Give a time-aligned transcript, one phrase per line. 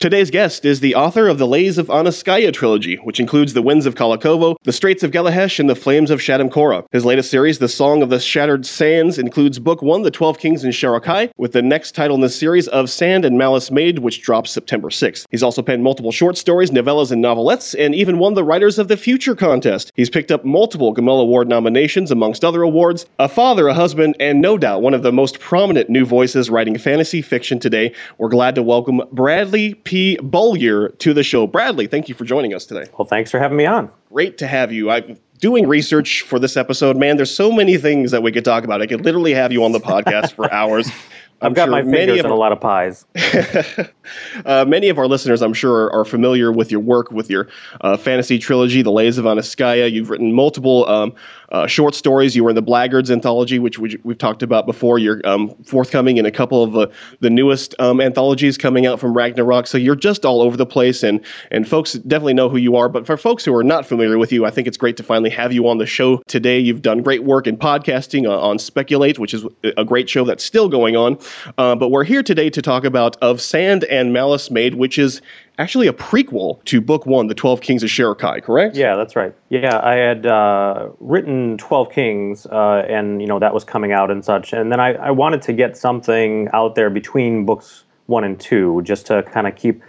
[0.00, 3.84] Today's guest is the author of the Lays of Anuskaya trilogy, which includes The Winds
[3.84, 6.86] of Khalakovo, The Straits of Galahesh, and The Flames of Shadam Khoreh.
[6.90, 10.64] His latest series, The Song of the Shattered Sands, includes Book 1, The Twelve Kings
[10.64, 14.22] in Sharakhai, with the next title in the series of Sand and Malice Made, which
[14.22, 15.26] drops September 6th.
[15.28, 18.88] He's also penned multiple short stories, novellas, and novelettes, and even won the Writers of
[18.88, 19.92] the Future contest.
[19.96, 23.04] He's picked up multiple Gemmell Award nominations, amongst other awards.
[23.18, 26.78] A father, a husband, and no doubt one of the most prominent new voices writing
[26.78, 27.92] fantasy fiction today.
[28.16, 29.89] We're glad to welcome Bradley P.
[29.90, 31.46] Beaulieu to the show.
[31.46, 32.90] Bradley, thank you for joining us today.
[32.98, 33.90] Well, thanks for having me on.
[34.12, 34.90] Great to have you.
[34.90, 36.96] I'm doing research for this episode.
[36.96, 38.82] Man, there's so many things that we could talk about.
[38.82, 40.90] I could literally have you on the podcast for hours.
[41.42, 43.06] I've got sure my fingers in a lot of pies.
[44.44, 47.48] uh, many of our listeners, I'm sure, are familiar with your work, with your
[47.80, 49.90] uh, fantasy trilogy, The Lays of Anuskaya.
[49.90, 51.14] You've written multiple um,
[51.50, 52.36] uh, short stories.
[52.36, 54.98] You were in the Blackguards anthology, which we, have talked about before.
[54.98, 59.16] You're um, forthcoming in a couple of the, the newest um, anthologies coming out from
[59.16, 59.66] Ragnarok.
[59.66, 62.88] So you're just all over the place, and and folks definitely know who you are.
[62.88, 65.30] But for folks who are not familiar with you, I think it's great to finally
[65.30, 66.58] have you on the show today.
[66.58, 69.44] You've done great work in podcasting uh, on Speculate, which is
[69.76, 71.18] a great show that's still going on.
[71.58, 75.20] Uh, but we're here today to talk about Of Sand and Malice Made, which is
[75.60, 78.76] actually a prequel to Book One, The Twelve Kings of Sharakhai, correct?
[78.76, 79.34] Yeah, that's right.
[79.50, 84.10] Yeah, I had uh, written Twelve Kings, uh, and you know that was coming out
[84.10, 88.24] and such, and then I, I wanted to get something out there between books one
[88.24, 89.82] and two, just to kind of keep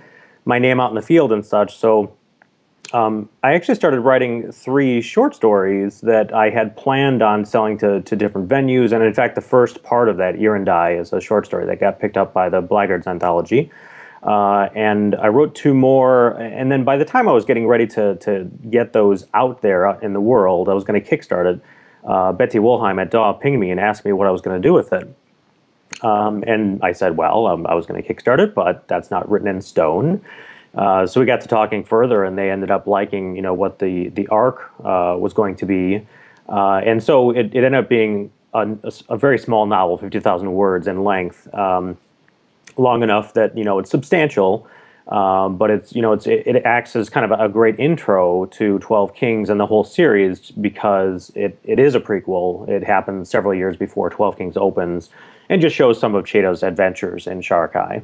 [0.45, 1.78] my name out in the field and such.
[1.78, 2.16] So
[2.94, 8.02] um, I actually started writing three short stories that I had planned on selling to,
[8.02, 8.91] to different venues.
[8.91, 12.00] And in fact, the first part of that, Irindai, is a short story that got
[12.00, 13.72] picked up by the Blackguards anthology.
[14.23, 16.31] Uh, and I wrote two more.
[16.39, 20.00] And then by the time I was getting ready to, to get those out there
[20.02, 21.61] in the world, I was going to kickstart it.
[22.03, 24.67] Uh, Betsy Wollheim at DAW pinged me and asked me what I was going to
[24.67, 25.16] do with it.
[26.03, 29.30] Um, and I said, well, um, I was going to kickstart it, but that's not
[29.30, 30.22] written in stone.
[30.73, 33.80] Uh, so we got to talking further, and they ended up liking, you know, what
[33.80, 36.08] the the arc uh, was going to be,
[36.47, 38.78] uh, and so it, it ended up being a,
[39.09, 41.97] a very small novel, fifty thousand words in length, um,
[42.77, 44.67] long enough that you know it's substantial,
[45.07, 48.45] um, but it's you know it's it, it, acts as kind of a, great intro
[48.47, 52.67] to Twelve Kings and the whole series because it it is a prequel.
[52.69, 55.09] It happens several years before Twelve Kings opens,
[55.49, 58.03] and just shows some of Çeda's adventures in Sharakhai.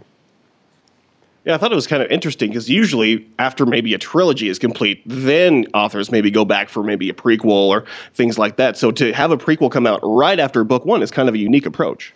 [1.47, 4.59] Yeah, I thought it was kind of interesting because usually after maybe a trilogy is
[4.59, 8.75] complete, then authors maybe go back for maybe a prequel or things like that.
[8.75, 11.37] So to have a prequel come out right after book one is kind of a
[11.37, 12.13] unique approach.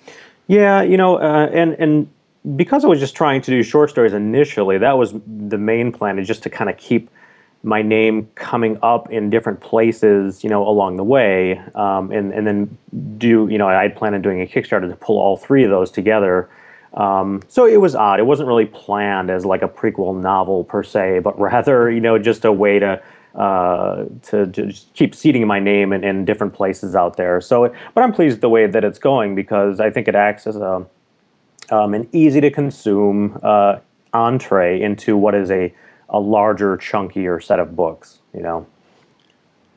[0.47, 2.09] Yeah, you know, uh, and and
[2.55, 6.19] because I was just trying to do short stories initially, that was the main plan,
[6.19, 7.09] is just to kind of keep
[7.63, 12.47] my name coming up in different places, you know, along the way, um, and and
[12.47, 12.77] then
[13.17, 15.69] do, you know, I had planned on doing a Kickstarter to pull all three of
[15.69, 16.49] those together
[16.93, 18.19] um, so it was odd.
[18.19, 22.17] It wasn't really planned as like a prequel novel per se, but rather, you know,
[22.19, 23.01] just a way to
[23.35, 27.39] uh, to, to keep seeding my name in, in different places out there.
[27.39, 30.57] So, but I'm pleased the way that it's going because I think it acts as
[30.57, 30.85] a
[31.71, 33.77] um, an easy to consume uh,
[34.13, 35.73] entree into what is a
[36.09, 38.19] a larger, chunkier set of books.
[38.33, 38.67] You know,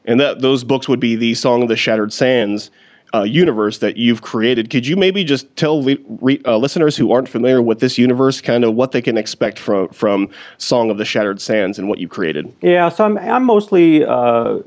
[0.05, 2.71] and that those books would be the Song of the Shattered Sands
[3.15, 4.71] uh, universe that you've created.
[4.71, 8.65] Could you maybe just tell re- uh, listeners who aren't familiar with this universe kind
[8.65, 10.29] of what they can expect from from
[10.59, 12.53] Song of the Shattered Sands and what you created?
[12.61, 14.63] Yeah, so I'm I'm mostly a uh,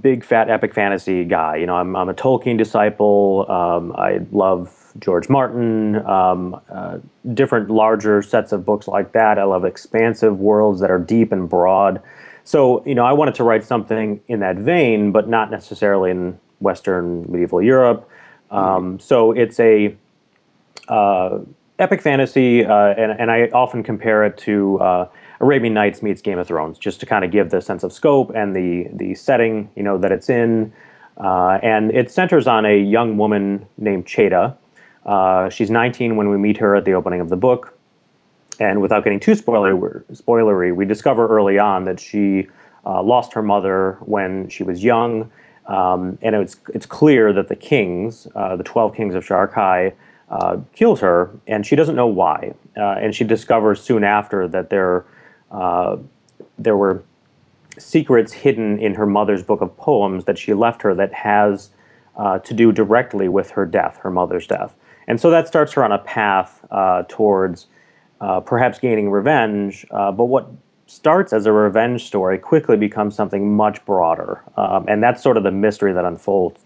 [0.00, 1.56] big fat epic fantasy guy.
[1.56, 3.50] You know, I'm I'm a Tolkien disciple.
[3.50, 6.98] Um, I love George Martin, um, uh,
[7.34, 9.38] different larger sets of books like that.
[9.38, 12.02] I love expansive worlds that are deep and broad.
[12.44, 16.38] So, you know, I wanted to write something in that vein, but not necessarily in
[16.60, 18.08] Western medieval Europe.
[18.50, 19.96] Um, so it's a
[20.88, 21.40] uh,
[21.78, 25.08] epic fantasy, uh, and, and I often compare it to uh,
[25.40, 28.30] Arabian Nights meets Game of Thrones, just to kind of give the sense of scope
[28.34, 30.72] and the the setting, you know, that it's in.
[31.18, 34.54] Uh, and it centers on a young woman named Çeda.
[35.06, 37.78] Uh, she's 19 when we meet her at the opening of the book.
[38.60, 42.48] And without getting too spoiler, spoilery, we discover early on that she
[42.84, 45.30] uh, lost her mother when she was young
[45.66, 49.92] um, and it's, it's clear that the kings, uh, the 12 kings of Sharakhai,
[50.28, 52.54] uh, kills her, and she doesn't know why.
[52.76, 55.04] Uh, and she discovers soon after that there,
[55.50, 55.96] uh,
[56.58, 57.02] there were
[57.78, 61.70] secrets hidden in her mother's book of poems that she left her that has
[62.16, 64.74] uh, to do directly with her death, her mother's death.
[65.08, 67.66] And so that starts her on a path uh, towards
[68.44, 69.86] perhaps gaining revenge.
[69.90, 70.50] but what
[70.86, 75.42] starts as a revenge story quickly becomes something much broader, um, and that's sort of
[75.42, 76.60] the mystery that unfolds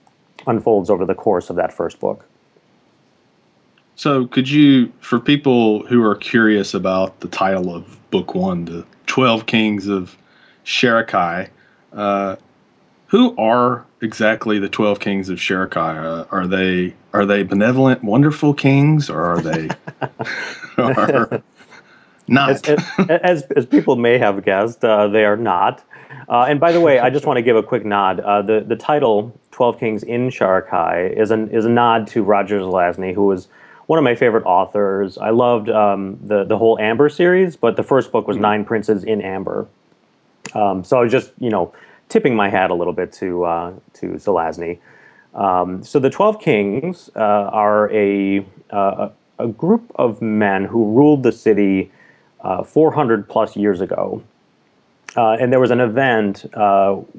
[0.46, 2.25] unfolds over the course of that first book.
[3.96, 8.86] So, could you, for people who are curious about the title of Book One, the
[9.06, 10.16] Twelve Kings of
[10.64, 11.50] Sharakhai,
[11.93, 12.36] uh,
[13.10, 15.96] who are exactly the twelve kings of Sharakhai?
[15.96, 19.68] Uh, are they are they benevolent, wonderful kings, or are they
[20.78, 21.42] are
[22.28, 22.50] not?
[22.50, 22.78] As,
[23.08, 25.82] as, as, people may have guessed, uh, they are not.
[26.28, 28.20] Uh, and by the way, I just want to give a quick nod.
[28.20, 32.60] Uh, the the title Twelve Kings in Sharakhai is an is a nod to Roger
[32.60, 33.48] Zelazny, who was
[33.86, 35.18] one of my favorite authors.
[35.18, 38.42] I loved um, the the whole Amber series, but the first book was mm-hmm.
[38.42, 39.66] Nine Princes in Amber.
[40.54, 41.74] Um, so I was just you know
[42.10, 44.78] tipping my hat a little bit to uh, to Zelazny.
[45.34, 49.08] Um, so the Twelve Kings uh, are a uh,
[49.38, 51.90] a group of men who ruled the city
[52.42, 54.22] uh, 400 plus years ago.
[55.16, 56.44] Uh, and there was an event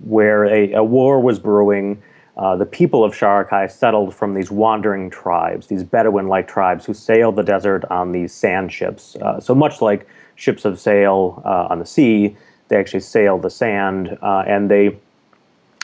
[0.03, 2.01] where a, a, war was brewing.
[2.35, 7.43] the people of Sharakhai settled from these wandering tribes, these Bedouin-like tribes who sailed the
[7.43, 9.17] desert on these sand ships.
[9.39, 12.37] so much like ships of sail on the sea,
[12.71, 14.97] they actually sail the sand, uh, and they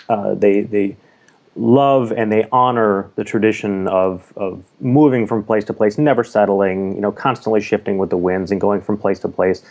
[0.07, 0.95] uh, they they
[1.57, 6.95] love and they honor the tradition of of moving from place to place, never settling,
[6.95, 9.63] you know, constantly shifting with the winds and going from place to place.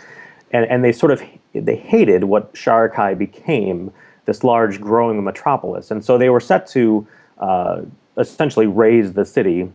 [0.52, 1.22] And and they sort of
[1.54, 3.90] they hated what Sharakhai became,
[4.26, 7.06] this large growing metropolis, and so they were set to
[7.38, 7.80] uh,
[8.19, 9.72] essentially raise the city.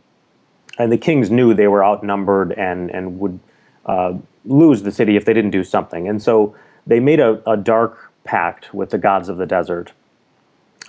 [0.78, 3.40] And the kings knew they were outnumbered and and would
[3.88, 4.14] uh,
[4.46, 6.08] lose the city if they didn't do something.
[6.08, 6.56] And so
[6.88, 9.92] they made a, a dark pact with the gods of the desert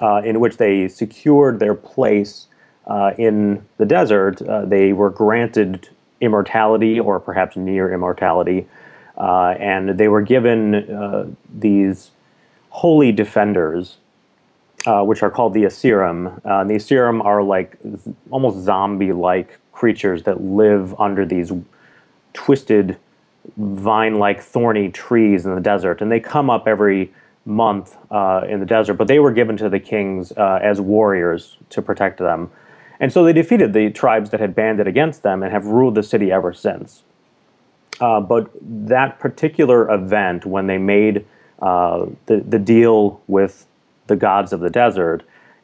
[0.00, 2.46] uh, in which they secured their place
[2.86, 4.42] uh, in the desert.
[4.42, 5.88] Uh, they were granted
[6.20, 8.66] immortality or perhaps near immortality,
[9.16, 12.10] uh, and they were given uh, these
[12.70, 13.96] holy defenders.
[14.84, 16.40] Uh, which are called the Asirim.
[16.44, 17.78] Uh, the Asirim are like
[18.32, 21.52] almost zombie-like creatures that live under these
[22.32, 22.98] twisted
[23.56, 27.12] vine-like thorny trees in the desert, and they come up every
[27.44, 28.94] month uh, in the desert.
[28.94, 32.50] But they were given to the kings uh, as warriors to protect them,
[33.00, 36.02] and so they defeated the tribes that had banded against them and have ruled the
[36.02, 37.02] city ever since.
[38.00, 41.24] Uh, but that particular event, when they made
[41.60, 43.66] uh, the the deal with
[44.06, 45.22] the gods of the desert,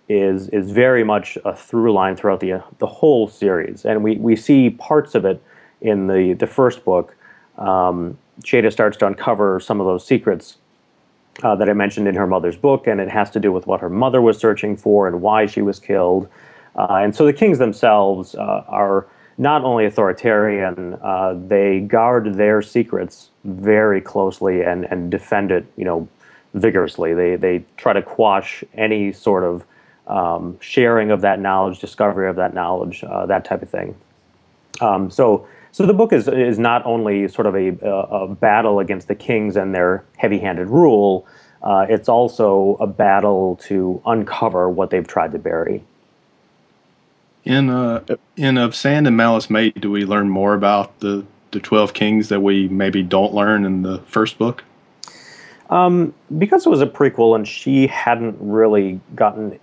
[0.09, 4.35] is is very much a through line throughout the the whole series, and we we
[4.35, 5.43] see parts of it
[5.81, 7.15] in the the first book
[7.58, 10.56] um, Çeda starts to uncover some of those secrets
[11.43, 13.81] uh, that I mentioned in her mother's book, and it has to do with what
[13.81, 16.28] her mother was searching for and why she was killed.
[16.76, 19.06] Uh, and so the kings themselves uh, are
[19.38, 25.84] not only authoritarian, uh, they guard their secrets very closely and, and defend it, you
[25.84, 26.08] know,
[26.55, 27.14] vigorously.
[27.14, 29.64] They, they try to quash any sort of
[30.08, 33.94] um, sharing of that knowledge, discovery of that knowledge, uh, that type of thing.
[34.81, 39.09] Um, so so the book is is not only sort of a, a, battle against
[39.09, 41.27] the kings and their heavy-handed rule.
[41.63, 45.83] Uh, it's also a battle to uncover what they've tried to bury.
[47.45, 48.05] In uh,
[48.37, 52.29] in of Sand and Malice Made, do we learn more about the the twelve kings
[52.29, 54.65] that we maybe don't learn in the first book?
[55.71, 59.59] Um, because it was a prequel and she hadn't really gotten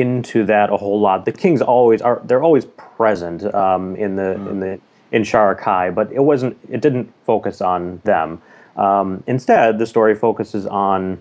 [0.00, 1.24] into that a whole lot.
[1.24, 4.50] The kings always are; they're always present um, in the mm.
[4.50, 4.80] in the
[5.12, 6.58] in Sharakhai, but it wasn't.
[6.70, 8.40] It didn't focus on them.
[8.76, 11.20] Um, instead, the story focuses on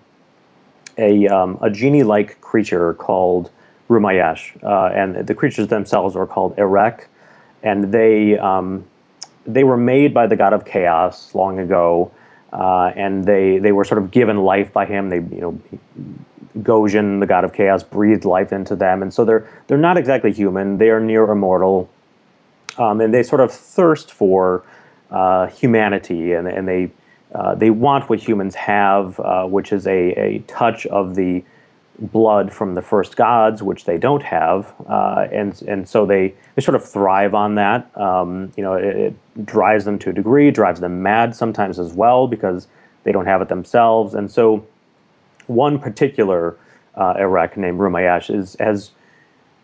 [0.98, 3.52] a um, a genie-like creature called
[3.90, 7.06] Rumayesh, uh, and the creatures themselves are called Ehrekh,
[7.64, 8.86] and they um,
[9.46, 12.12] they were made by the god of chaos long ago,
[12.56, 15.10] uh, and they they were sort of given life by him.
[15.10, 15.60] They you know.
[16.60, 20.32] Goezhen, the god of chaos, breathed life into them, and so they're they're not exactly
[20.32, 20.78] human.
[20.78, 21.90] They are near immortal
[22.78, 24.64] um, and they sort of thirst for
[25.12, 26.92] uh, humanity, and, and they
[27.34, 31.44] uh, they want what humans have, uh, which is a, a touch of the
[32.00, 36.62] blood from the first gods, which they don't have, uh, and and so they, they
[36.62, 37.96] sort of thrive on that.
[37.98, 41.92] Um, you know, it, it, drives them to a degree, drives them mad sometimes as
[41.92, 42.68] well because
[43.04, 44.14] they don't have it themselves.
[44.14, 44.66] And so,
[45.48, 46.58] one particular
[46.96, 48.92] uh, Ehrekh named Rumayesh is has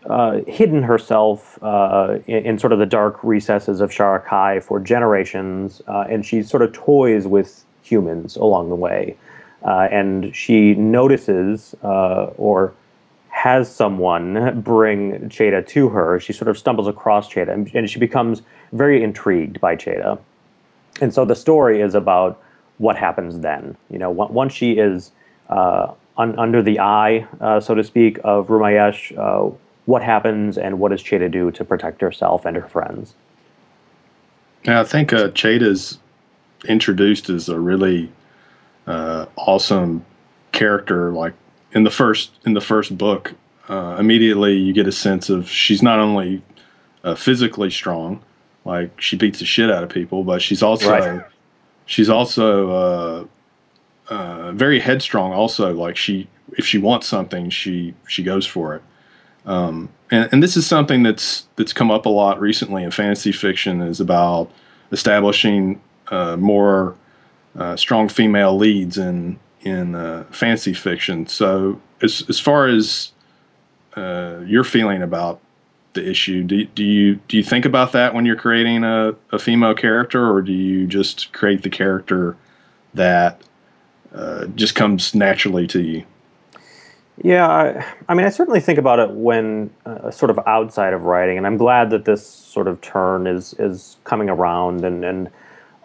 [0.06, 5.82] uh, hidden herself uh, in, in, sort of the dark recesses of Sharakhai for generations,
[5.88, 9.16] uh, and she sort of toys with humans along the way.
[9.64, 12.74] Uh, and she notices uh, or
[13.30, 16.20] has someone bring Çeda to her.
[16.20, 18.42] She sort of stumbles across Çeda, and, and she becomes
[18.74, 20.20] very intrigued by Çeda.
[21.00, 22.42] And so the story is about
[22.78, 23.78] what happens then.
[23.90, 25.12] You know, once she is
[25.50, 27.26] uh, un- under the eye,
[27.62, 29.16] so to speak, of Rumayesh
[29.86, 33.16] what happens and what does Çeda do to protect herself and her friends.
[34.64, 35.98] Yeah, I think uh, Çeda's
[36.68, 38.12] introduced as a really
[38.88, 40.06] uh, awesome
[40.52, 41.12] character.
[41.12, 41.34] Like
[41.74, 43.34] in the first in the first book,
[43.70, 46.42] uh, immediately you get a sense of she's not only
[47.04, 48.22] uh, physically strong,
[48.66, 51.24] like she beats the shit out of people, but she's also right.
[51.86, 53.26] she's also uh,
[54.14, 55.34] uh, very headstrong.
[55.34, 58.82] Also, like she if she wants something, she she goes for it.
[59.46, 63.32] Um, and, and this is something that's that's come up a lot recently in fantasy
[63.32, 64.52] fiction is about
[64.92, 66.96] establishing uh, more
[67.56, 71.28] uh, strong female leads in in uh, fantasy fiction.
[71.28, 73.12] So as as far as
[73.96, 75.40] uh, your feeling about
[75.94, 79.40] the issue, do, do you do you think about that when you're creating a, a
[79.40, 82.38] female character, or do you just create the character
[82.94, 83.42] that
[84.14, 86.06] uh, just comes naturally to you?
[87.24, 91.04] Yeah, I, I, mean, I certainly think about it when uh, sort of outside of
[91.04, 95.30] writing, and I'm glad that this sort of turn is is coming around, and and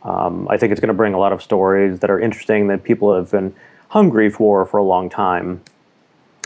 [0.06, 2.82] um, I think it's going to bring a lot of stories that are interesting that
[2.82, 3.54] people have been
[3.88, 5.60] hungry for for a long time.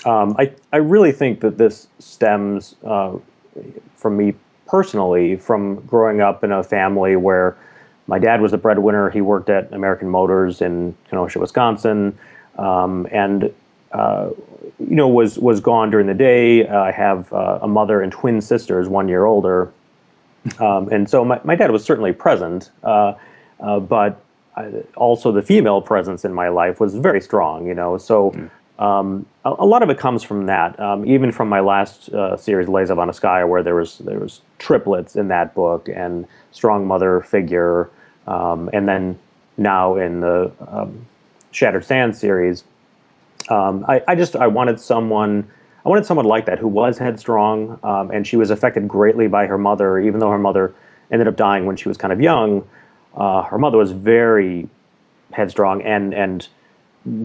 [0.04, 3.16] Um, I I really think that this stems uh,
[3.96, 4.34] from me
[4.66, 7.56] personally from growing up in a family where
[8.06, 9.10] my dad was the breadwinner.
[9.10, 12.18] He worked at American Motors in Kenosha, Wisconsin,
[12.58, 13.52] um, and
[13.92, 14.30] uh,
[14.78, 16.66] you know, was was gone during the day.
[16.66, 19.72] Uh, I have uh, a mother and twin sisters, one year older,
[20.58, 23.14] um, and so my, my dad was certainly present, uh,
[23.60, 24.20] uh, but
[24.56, 27.66] I, also the female presence in my life was very strong.
[27.66, 28.30] You know, so.
[28.32, 28.50] Mm.
[28.78, 30.80] Um, a, a, lot of it comes from that.
[30.80, 34.40] Um, even from my last uh, series, Lays of Anuskaya, where there was there was
[34.58, 37.90] triplets in that book and strong mother figure,
[38.26, 39.18] um, and then
[39.58, 41.06] now in the um,
[41.50, 42.64] Shattered Sand series,
[43.50, 45.46] um, I, I, just I wanted someone
[45.84, 49.46] I wanted someone like that who was headstrong, um, and she was affected greatly by
[49.46, 50.74] her mother, even though her mother
[51.10, 52.66] ended up dying when she was kind of young.
[53.16, 54.68] Uh, her mother was very
[55.32, 56.48] headstrong and and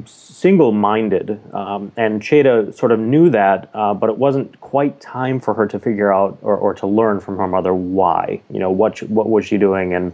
[0.06, 5.54] single-minded, um, and Çeda sort of knew that, uh, but it wasn't quite time for
[5.54, 8.42] her to figure out or, or to learn from her mother why.
[8.50, 10.14] You know what what was she doing and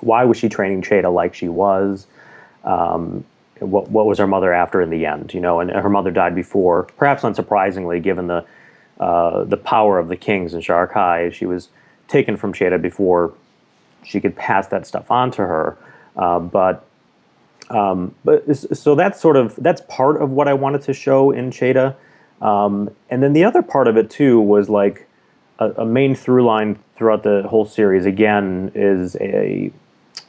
[0.00, 2.06] why was she training Çeda like she was.
[2.64, 3.24] Um,
[3.60, 6.34] what what was her mother after in the end, you know, and her mother died
[6.34, 8.44] before, perhaps unsurprisingly, given the
[9.00, 11.68] uh, the power of the kings in Sharakhai, she was
[12.06, 13.32] taken from Çeda before
[14.04, 15.76] she could pass that stuff on to her.
[16.16, 16.86] Uh, but
[17.70, 21.50] um, but so that's sort of that's part of what I wanted to show in
[21.50, 21.96] Çeda,
[22.42, 25.08] um, and then the other part of it too was like
[25.58, 28.04] a, a, main through line throughout the whole series.
[28.04, 29.72] Again, is a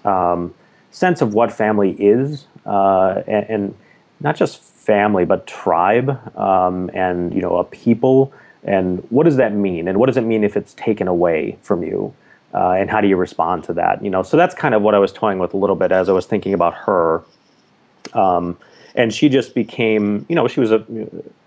[0.05, 0.53] um,
[0.91, 3.75] sense of what family is, uh, and, and,
[4.21, 8.31] not just family, but tribe, um, and you know, a people.
[8.63, 9.89] And what does that mean?
[9.89, 12.13] And what does it mean if it's taken away from you?
[12.55, 14.01] Uh, and how do you respond to that?
[14.01, 16.07] You know, so that's kind of what I was toying with a little bit as
[16.07, 17.21] I was thinking about her.
[18.13, 18.57] Um,
[18.95, 20.85] and she just became, you know, she was a,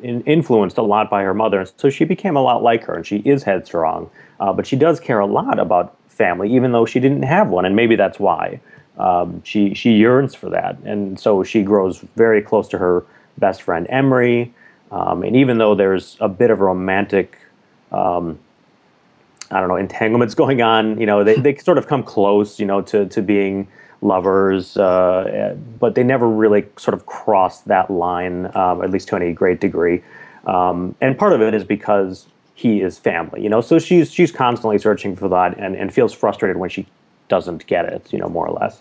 [0.01, 2.95] in, influenced a lot by her mother, and so she became a lot like her,
[2.95, 6.85] and she is headstrong, uh, but she does care a lot about family, even though
[6.85, 8.61] she didn't have one, and maybe that's why
[8.99, 13.03] um, she she yearns for that, and so she grows very close to her
[13.39, 14.51] best friend Emre.
[14.91, 17.39] Um, and even though there's a bit of romantic,
[17.93, 18.39] um,
[19.51, 22.67] I don't know, entanglements going on, you know, they, they sort of come close, you
[22.67, 23.69] know, to to being
[24.01, 29.17] lovers, uh, but they never really sort of cross that line, um, at least to
[29.17, 30.03] any great degree.
[30.47, 33.61] Um, and part of it is because he is family, you know.
[33.61, 36.87] So she's she's constantly searching for that, and, and feels frustrated when she
[37.29, 38.81] doesn't get it, you know, more or less.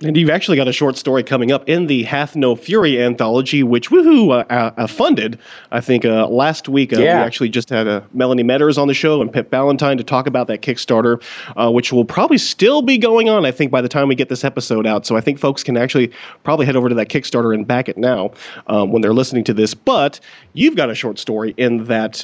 [0.00, 3.64] And you've actually got a short story coming up in the Hath No Fury anthology,
[3.64, 5.40] which woohoo uh, uh, funded.
[5.72, 7.18] I think uh, last week uh, yeah.
[7.18, 10.28] we actually just had uh, Melanie Meadors on the show and Pip Valentine to talk
[10.28, 11.20] about that Kickstarter,
[11.56, 13.44] uh, which will probably still be going on.
[13.44, 15.76] I think by the time we get this episode out, so I think folks can
[15.76, 16.12] actually
[16.44, 18.30] probably head over to that Kickstarter and back it now
[18.68, 19.74] um, when they're listening to this.
[19.74, 20.20] But
[20.52, 22.22] you've got a short story in that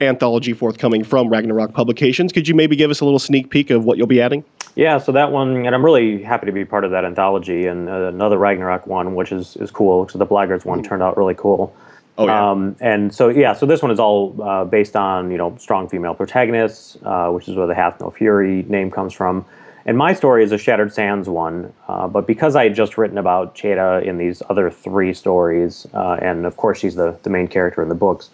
[0.00, 2.32] anthology forthcoming from Ragnarok Publications.
[2.32, 4.44] Could you maybe give us a little sneak peek of what you'll be adding?
[4.78, 7.88] Yeah, so that one, and I'm really happy to be part of that anthology, and
[7.88, 10.08] uh, another Ragnarok one, which is is cool.
[10.08, 11.74] So the Blackguards one turned out really cool.
[12.16, 12.50] Oh yeah.
[12.50, 15.88] Um, and so yeah, so this one is all uh, based on you know strong
[15.88, 19.44] female protagonists, uh, which is where the Hath No Fury name comes from.
[19.84, 23.18] And my story is a Shattered Sands one, uh, but because I had just written
[23.18, 27.48] about Çeda in these other three stories, uh, and of course she's the the main
[27.48, 28.30] character in the books,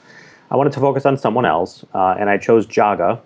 [0.50, 3.18] I wanted to focus on someone else, uh, and I chose Djaga.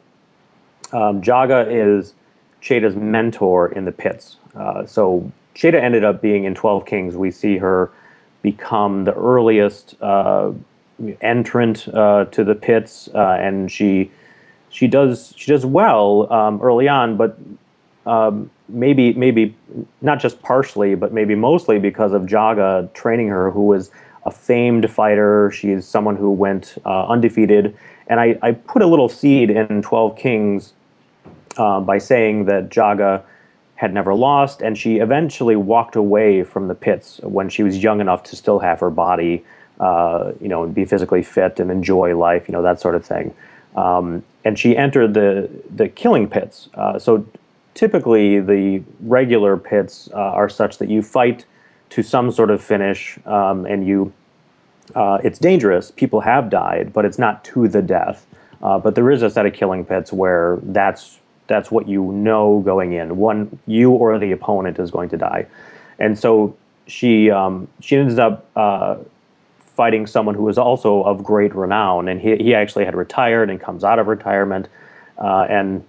[0.92, 2.14] Um, Djaga is
[2.62, 4.36] Çeda's mentor in the pits.
[4.56, 7.16] Uh, so Chayda ended up being in 12 Kings.
[7.16, 7.90] We see her
[8.42, 10.52] become the earliest uh,
[11.20, 14.10] entrant uh, to the pits, uh, and she
[14.70, 17.38] she does she does well um, early on, but
[18.06, 19.54] um, maybe maybe
[20.00, 23.90] not just partially, but maybe mostly because of Djaga training her, who was
[24.24, 25.50] a famed fighter.
[25.50, 30.16] She's someone who went uh, undefeated, and I, I put a little seed in Twelve
[30.16, 30.72] Kings
[31.58, 33.22] uh, by saying that Djaga
[33.74, 38.00] had never lost, and she eventually walked away from the pits when she was young
[38.00, 39.44] enough to still have her body,
[39.78, 43.04] uh, you know, and be physically fit and enjoy life, you know, that sort of
[43.04, 43.32] thing.
[43.76, 46.68] Um, and she entered the the killing pits.
[46.74, 47.24] Uh, so
[47.74, 51.44] typically, the regular pits uh, are such that you fight
[51.90, 54.12] to some sort of finish, um, and you.
[54.94, 55.90] Uh, it's dangerous.
[55.90, 58.26] People have died, but it's not to the death.
[58.62, 62.60] Uh, but there is a set of killing pits where that's that's what you know
[62.64, 63.16] going in.
[63.16, 65.46] One, you or the opponent is going to die,
[65.98, 68.96] and so she um, she ends up uh,
[69.60, 73.60] fighting someone who was also of great renown, and he he actually had retired and
[73.60, 74.68] comes out of retirement,
[75.18, 75.84] uh, and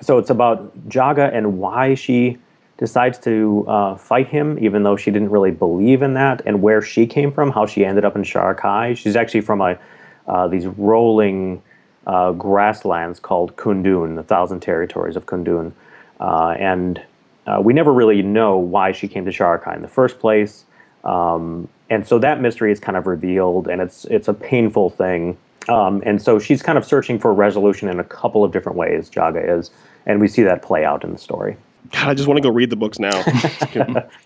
[0.00, 2.38] so it's about Djaga and why she
[2.76, 6.82] decides to uh, fight him, even though she didn't really believe in that, and where
[6.82, 8.96] she came from, how she ended up in Sharakhai.
[8.96, 9.78] She's actually from a
[10.26, 11.62] uh, these rolling
[12.06, 15.72] uh, grasslands called Kundhun, the Thousand Territories of Kundhun.
[16.20, 17.02] Uh, and
[17.46, 20.64] uh, we never really know why she came to Sharakhai in the first place.
[21.04, 25.36] Um, and so that mystery is kind of revealed, and it's it's a painful thing.
[25.68, 29.10] Um, and so she's kind of searching for resolution in a couple of different ways.
[29.10, 29.70] Djaga is,
[30.06, 31.56] and we see that play out in the story.
[31.90, 33.10] God, I just want to go read the books now.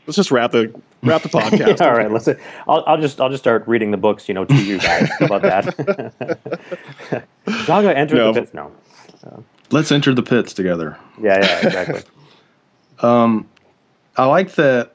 [0.06, 0.72] let's just wrap the
[1.02, 1.80] wrap the podcast.
[1.80, 2.28] All right, let's.
[2.68, 5.42] I'll, I'll just I'll just start reading the books, you know, to you guys about
[5.42, 5.64] that.
[7.46, 8.32] Djaga enter no.
[8.32, 8.54] the pits.
[8.54, 8.72] No.
[9.26, 10.96] Uh, let's enter the pits together.
[11.20, 12.02] Yeah, yeah, exactly.
[13.00, 13.48] um,
[14.16, 14.94] I like that.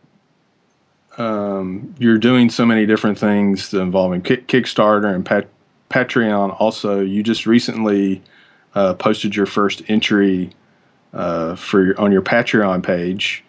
[1.17, 5.47] Um, you're doing so many different things involving Kick, Kickstarter and Pat,
[5.89, 6.55] Patreon.
[6.59, 8.21] Also, you just recently
[8.73, 10.49] uh, posted your first entry
[11.13, 13.43] uh, for on your Patreon page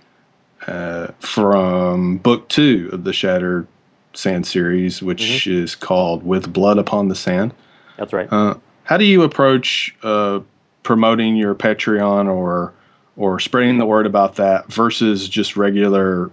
[0.66, 3.66] uh, from book two of the Shattered
[4.12, 5.62] Sand series, which mm-hmm.
[5.64, 7.52] is called "With Blood Upon the Sand."
[7.97, 8.28] That's right.
[8.30, 10.41] Uh, how do you approach uh,
[10.82, 12.73] promoting your Patreon or
[13.17, 16.30] or spreading the word about that versus just regular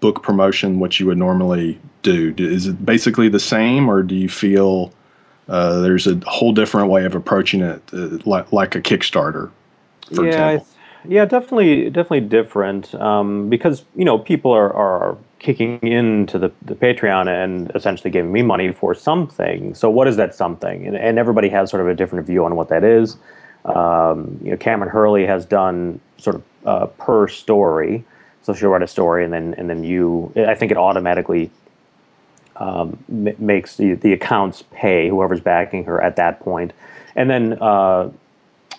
[0.00, 2.34] book promotion, what you would normally do?
[2.38, 4.92] Is it basically the same, or do you feel
[5.48, 9.50] uh, there's a whole different way of approaching it, uh, like like a Kickstarter?
[10.10, 10.58] Yeah,
[11.08, 16.74] yeah, definitely, definitely different um, because you know people are, are kicking into the, the
[16.74, 19.74] Patreon and essentially giving me money for something.
[19.74, 20.86] So what is that something?
[20.86, 23.16] And, and everybody has sort of a different view on what that is.
[23.64, 28.04] Um, you know, Kameron Hurley has done sort of uh, per story,
[28.42, 30.32] so she'll write a story and then and then you.
[30.36, 31.50] I think it automatically
[32.56, 36.72] um, m- makes the, the accounts pay whoever's backing her at that point,
[37.14, 37.54] and then.
[37.60, 38.10] Uh,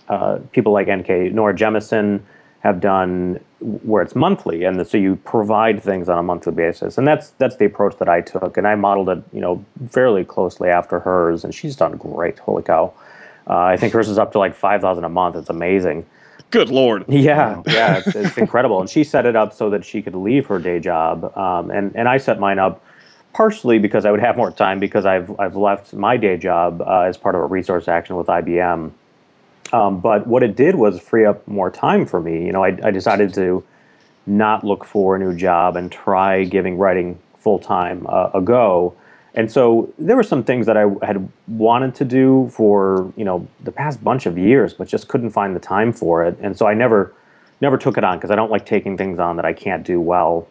[0.10, 2.22] uh, people like NK Nora Jemisin
[2.62, 7.08] have done where it's monthly, and so you provide things on a monthly basis, and
[7.08, 10.70] that's that's the approach that I took, and I modeled it, you know, fairly closely
[10.70, 12.40] after hers, and she's done great.
[12.40, 12.94] Holy cow!
[13.48, 15.36] Uh, I think hers is up to like five thousand a month.
[15.36, 16.06] It's amazing.
[16.52, 17.06] Good lord!
[17.10, 20.46] Yeah, yeah, it's, it's incredible, and she set it up so that she could leave
[20.48, 22.84] her day job, um, and and I set mine up
[23.34, 27.02] partially because I would have more time because I've I've left my day job uh,
[27.02, 28.92] as part of a resource action with IBM
[29.74, 32.46] um, but what it did was free up more time for me.
[32.46, 33.64] You know, I, I decided to
[34.26, 38.96] not look for a new job and try giving writing full time uh, a go.
[39.34, 43.48] And so there were some things that I had wanted to do for you know
[43.64, 46.38] the past bunch of years, but just couldn't find the time for it.
[46.42, 47.14] And so I never
[47.62, 50.02] never took it on because I don't like taking things on that I can't do
[50.02, 50.48] well.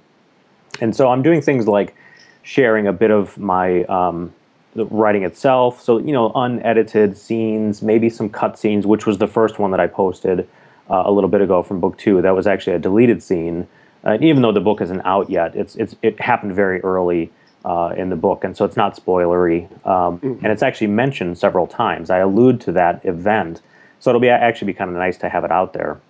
[0.80, 1.94] And so I'm doing things like
[2.42, 4.32] sharing a bit of my um,
[4.76, 5.80] the writing itself.
[5.80, 9.80] So you know, unedited scenes, maybe some cut scenes, which was the first one that
[9.80, 10.48] I posted
[10.90, 12.22] uh, a little bit ago from book two.
[12.22, 13.66] That was actually a deleted scene.
[14.04, 17.32] Uh, even though the book isn't out yet, it's it's it happened very early
[17.64, 19.64] uh, in the book, and so it's not spoilery.
[19.86, 20.44] Um, mm-hmm.
[20.44, 22.10] And it's actually mentioned several times.
[22.10, 23.60] I allude to that event,
[23.98, 26.00] so it'll be actually be kind of nice to have it out there.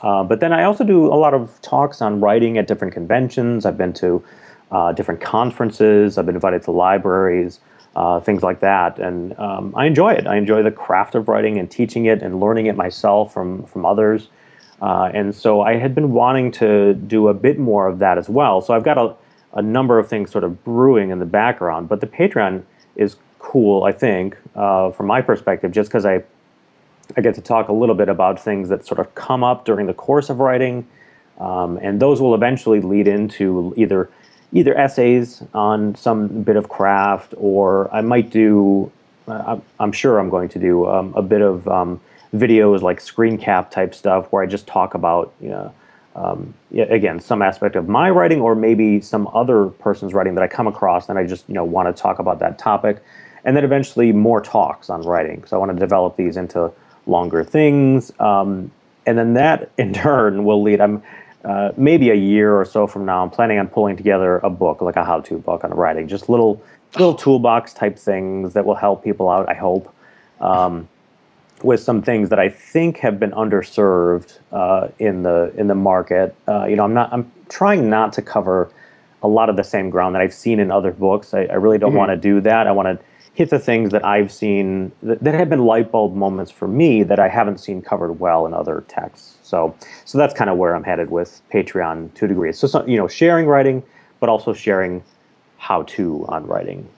[0.00, 3.66] Uh, but then I also do a lot of talks on writing at different conventions.
[3.66, 4.24] I've been to
[4.72, 6.18] uh, different conferences.
[6.18, 7.60] I've been invited to libraries
[7.94, 8.98] uh, things like that.
[8.98, 10.26] And um, I enjoy it.
[10.26, 13.84] I enjoy the craft of writing and teaching it and learning it myself from from
[13.84, 14.28] others.
[14.80, 18.28] Uh, and so I had been wanting to do a bit more of that as
[18.28, 18.60] well.
[18.60, 19.14] So I've got a,
[19.54, 21.88] a number of things sort of brewing in the background.
[21.88, 22.64] But the Patreon
[22.96, 26.24] is cool, I think, uh, from my perspective, just because I
[27.16, 29.86] I get to talk a little bit about things that sort of come up during
[29.86, 30.86] the course of writing.
[31.38, 34.08] Um, and those will eventually lead into either
[34.52, 38.90] either essays on some bit of craft, or I might do.
[39.26, 42.00] Uh, I'm sure I'm going to do um, a bit of um,
[42.34, 45.74] videos like screen cap type stuff where I just talk about you know
[46.16, 50.48] um, again some aspect of my writing or maybe some other person's writing that I
[50.48, 53.02] come across and I just you know want to talk about that topic,
[53.44, 55.44] and then eventually more talks on writing.
[55.46, 56.72] So I want to develop these into
[57.06, 58.70] longer things, um,
[59.06, 60.80] and then that in turn will lead.
[60.80, 61.02] I'm
[61.44, 63.22] uh, maybe a year or so from now.
[63.22, 66.62] I'm planning on pulling together a book, like a how-to book on writing, just little
[66.94, 69.48] little toolbox type things that will help people out.
[69.48, 69.92] I hope.
[70.40, 70.88] Um,
[71.62, 76.34] with some things that I think have been underserved uh, in the in the market.
[76.48, 78.70] Uh, you know, I'm not I'm trying not to cover
[79.22, 81.34] a lot of the same ground that I've seen in other books.
[81.34, 81.98] I, I really don't mm-hmm.
[81.98, 82.66] want to do that.
[82.66, 86.14] I want to hit the things that I've seen that, that, have been light bulb
[86.14, 89.36] moments for me that I haven't seen covered well in other texts.
[89.42, 92.58] So so that's kind of where I'm headed with Patreon to degrees.
[92.58, 93.82] So, so you know, sharing writing,
[94.20, 95.02] but also sharing
[95.58, 96.88] how to on writing.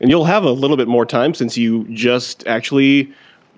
[0.00, 3.12] And you'll have a little bit more time since you just actually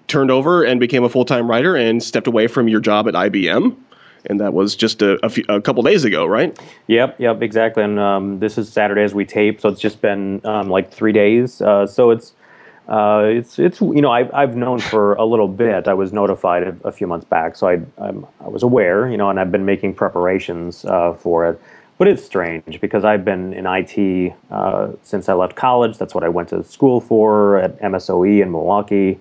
[0.09, 3.15] turned over and became a full time writer and stepped away from your job at
[3.15, 3.77] IBM.
[4.27, 6.59] And that was just a, a, few, a couple days ago, right?
[6.87, 7.83] Yep, yep, exactly.
[7.83, 11.13] And um, this is Saturday as we tape, so it's just been um, like three
[11.13, 11.61] days.
[11.61, 12.33] Uh, so it's
[12.89, 15.87] uh, it's it's you know I've I've known for a little bit.
[15.87, 19.17] I was notified a, a few months back, so I I'm, i was aware, you
[19.17, 21.61] know, and I've been making preparations uh, for it.
[21.99, 25.99] But it's strange because I've been in IT uh, since I left college.
[25.99, 29.21] That's what I went to school for at MSOE in Milwaukee.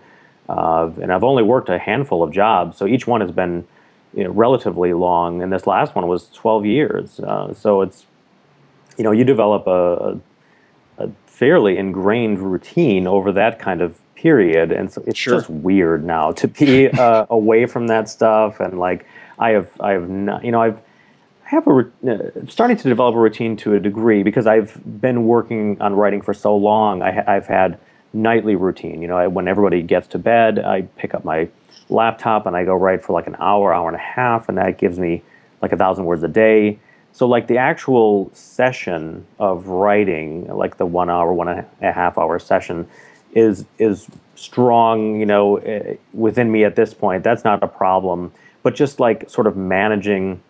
[0.50, 3.66] Uh, and I've only worked a handful of jobs, so each one has been
[4.14, 5.42] you know, relatively long.
[5.42, 7.20] And this last one was 12 years.
[7.20, 8.06] Uh, so it's,
[8.98, 10.20] you know, you develop a,
[10.98, 14.72] a, fairly ingrained routine over that kind of period.
[14.72, 15.40] And so it's sure.
[15.40, 18.60] just weird now to be uh, away from that stuff.
[18.60, 19.08] And like,
[19.40, 20.78] I have, I have not, you know, I've,
[21.46, 25.26] I have a uh, starting to develop a routine to a degree because I've been
[25.26, 27.02] working on writing for so long.
[27.02, 27.80] I, I've had
[28.14, 29.02] nightly routine.
[29.02, 31.50] You know, I, when everybody gets to bed, I pick up my
[31.92, 34.78] laptop and I go write for like an hour, hour and a half, and that
[34.78, 35.22] gives me
[35.62, 36.80] like a thousand words a day.
[37.14, 42.18] So, like the actual session of writing, like the one hour, one and a half
[42.18, 42.88] hour session,
[43.34, 45.20] is is strong.
[45.20, 48.32] You know, eh, within me at this point, that's not a problem.
[48.64, 50.42] But just like sort of managing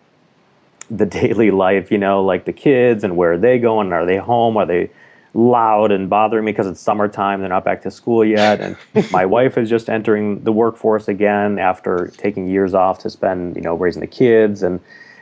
[0.90, 3.92] the daily life, you know, like the kids and where are they going?
[3.92, 4.56] Are they home?
[4.56, 4.90] Are they
[5.34, 7.40] loud and bothering me because it's summertime.
[7.40, 8.76] They're not back to school yet, and
[9.10, 13.62] my wife is just entering the workforce again after taking years off to spend, you
[13.62, 14.80] know, raising the kids and.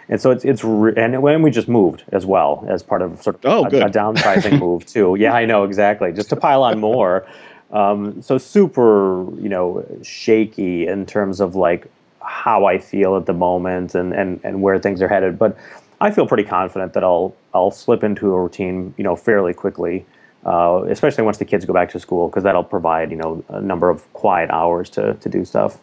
[0.08, 3.22] And so it's it's re- and when we just moved as well as part of
[3.22, 5.14] sort of oh, a, a, downsizing move too.
[5.16, 6.12] Yeah, I know exactly.
[6.12, 7.24] Just to pile on more.
[7.70, 11.86] Um, so super, you know, shaky in terms of like
[12.20, 15.38] how I feel at the moment and, and, and where things are headed.
[15.38, 15.56] But
[16.00, 20.06] I feel pretty confident that I'll I'll slip into a routine, you know, fairly quickly,
[20.46, 23.60] uh, especially once the kids go back to school, because that'll provide you know a
[23.60, 25.78] number of quiet hours to to do stuff.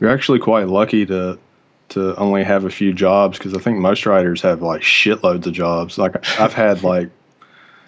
[0.00, 1.38] You're actually quite lucky to
[1.90, 5.52] to only have a few jobs because I think most writers have like shitloads of
[5.52, 5.98] jobs.
[5.98, 7.08] Like I've had like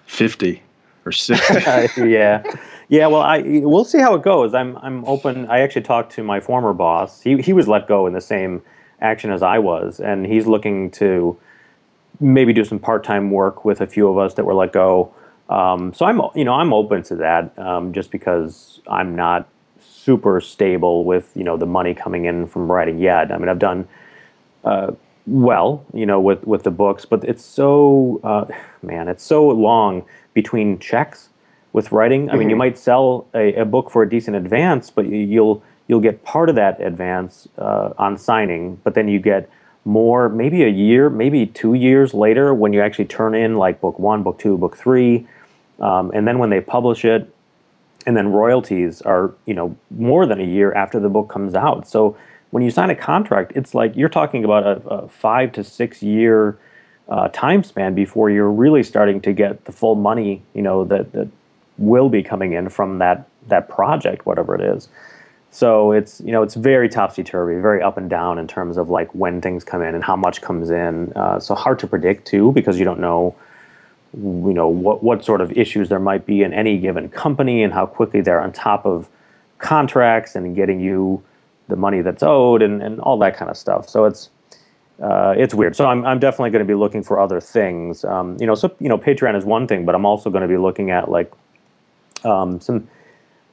[0.06, 0.62] fifty
[1.04, 1.54] or sixty.
[2.08, 2.42] yeah,
[2.88, 3.06] yeah.
[3.06, 4.54] Well, I we'll see how it goes.
[4.54, 5.46] I'm I'm open.
[5.46, 7.20] I actually talked to my former boss.
[7.20, 8.62] He he was let go in the same
[9.00, 11.38] action as I was, and he's looking to
[12.20, 15.12] maybe do some part-time work with a few of us that were let go.
[15.48, 19.48] Um, so I'm, you know, I'm open to that, um, just because I'm not
[19.80, 23.32] super stable with, you know, the money coming in from writing yet.
[23.32, 23.86] I mean, I've done
[24.64, 24.92] uh,
[25.28, 28.46] well, you know, with with the books, but it's so, uh,
[28.82, 31.28] man, it's so long between checks
[31.72, 32.30] with writing.
[32.30, 32.58] I mean, you mm-hmm.
[32.58, 36.54] might sell a, a, book for a decent advance, but you'll you'll get part of
[36.54, 39.50] that advance uh, on signing, but then you get
[39.84, 43.98] more, maybe a year, maybe two years later when you actually turn in like book
[43.98, 45.26] one, book two, book three,
[45.80, 47.32] um, and then when they publish it,
[48.06, 51.88] and then royalties are you know more than a year after the book comes out.
[51.88, 52.16] So
[52.50, 56.02] when you sign a contract, it's like you're talking about a, a five to six
[56.02, 56.58] year
[57.08, 61.12] uh, time span before you're really starting to get the full money you know that
[61.12, 61.28] that
[61.78, 64.88] will be coming in from that that project, whatever it is.
[65.58, 68.90] So it's you know it's very topsy turvy, very up and down in terms of
[68.90, 71.12] like when things come in and how much comes in.
[71.16, 73.34] Uh, so hard to predict too because you don't know
[74.14, 77.72] you know what what sort of issues there might be in any given company and
[77.72, 79.08] how quickly they're on top of
[79.58, 81.20] contracts and getting you
[81.66, 83.88] the money that's owed and, and all that kind of stuff.
[83.88, 84.30] So it's
[85.02, 85.74] uh, it's weird.
[85.74, 88.04] So I'm I'm definitely going to be looking for other things.
[88.04, 90.48] Um, you know, so you know Patreon is one thing, but I'm also going to
[90.48, 91.32] be looking at like
[92.24, 92.86] um, some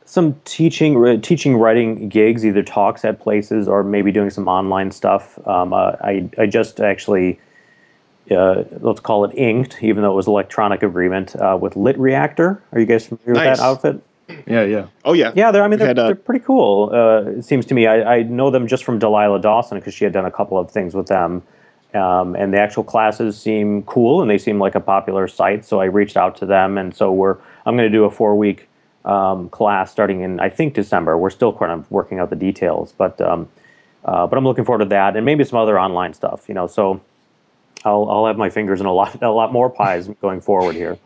[0.06, 5.40] some teaching teaching writing gigs, either talks at places or maybe doing some online stuff.
[5.48, 7.40] Um, uh, I I just actually
[8.32, 12.62] uh, let's call it inked, even though it was electronic agreement uh, with Lit Reactor.
[12.72, 13.50] Are you guys familiar nice.
[13.50, 14.02] with that outfit?
[14.48, 14.88] Yeah, yeah.
[15.04, 15.32] Oh yeah.
[15.36, 15.64] Yeah, they're.
[15.64, 16.90] I mean, they're, had, uh, they're pretty cool.
[16.92, 17.86] Uh, it seems to me.
[17.86, 20.72] I, I know them just from Delilah Dawson because she had done a couple of
[20.72, 21.44] things with them,
[21.94, 25.64] um, and the actual classes seem cool and they seem like a popular site.
[25.64, 27.38] So I reached out to them, and so we're.
[27.68, 28.68] I'm going to do a four week
[29.06, 31.18] um, class starting in I think December.
[31.18, 33.48] We're still kind of working out the details, but um,
[34.04, 36.46] uh, but I'm looking forward to that and maybe some other online stuff.
[36.50, 37.00] You know, so
[37.86, 40.98] I'll I'll have my fingers in a lot a lot more pies going forward here.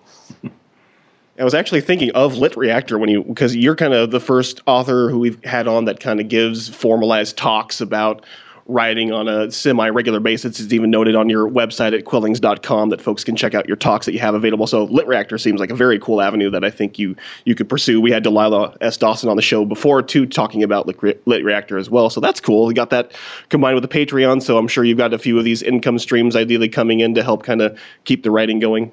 [1.37, 4.61] I was actually thinking of Lit Reactor when you because you're kind of the first
[4.65, 8.25] author who we've had on that kind of gives formalized talks about
[8.69, 10.59] writing on a semi-regular basis.
[10.59, 14.05] It's even noted on your website at quillings.com that folks can check out your talks
[14.05, 14.67] that you have available.
[14.67, 17.67] So Lit Reactor seems like a very cool avenue that I think you you could
[17.67, 17.99] pursue.
[17.99, 18.95] We had Delilah S.
[18.95, 22.09] Dawson on the show before too, talking about Lit, Re- Lit Reactor as well.
[22.11, 22.67] So that's cool.
[22.67, 23.11] We got that
[23.49, 24.43] combined with the Patreon.
[24.43, 27.23] So I'm sure you've got a few of these income streams ideally coming in to
[27.23, 28.91] help kind of keep the writing going.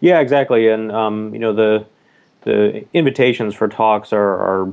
[0.00, 0.68] Yeah, exactly.
[0.68, 1.84] And um, you know the
[2.42, 4.72] the invitations for talks are, are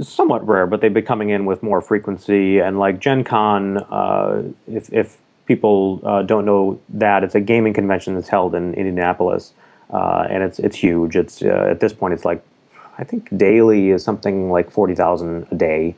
[0.00, 2.58] somewhat rare, but they've been coming in with more frequency.
[2.58, 7.74] And like Gen Con, uh, if, if people uh, don't know that, it's a gaming
[7.74, 9.52] convention that's held in Indianapolis,
[9.90, 11.16] uh, and it's it's huge.
[11.16, 12.44] It's uh, at this point, it's like
[12.98, 15.94] I think daily is something like forty thousand a day,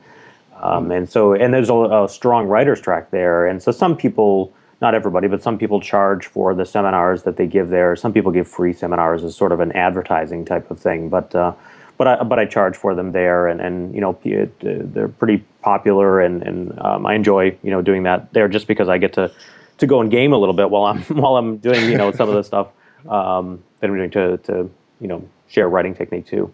[0.61, 4.53] um, and so and there's a, a strong writers track there, and so some people
[4.81, 7.95] not everybody, but some people charge for the seminars that they give there.
[7.95, 11.53] Some people give free seminars as sort of an advertising type of thing, but uh,
[11.97, 15.43] but I but I charge for them there, and and you know it, they're pretty
[15.61, 19.13] popular, and and um, I enjoy you know doing that there just because I get
[19.13, 19.31] to
[19.77, 22.29] to go and game a little bit while I'm while I'm doing you know some
[22.29, 22.67] of the stuff
[23.09, 26.53] um, that I'm doing to to you know share writing technique too.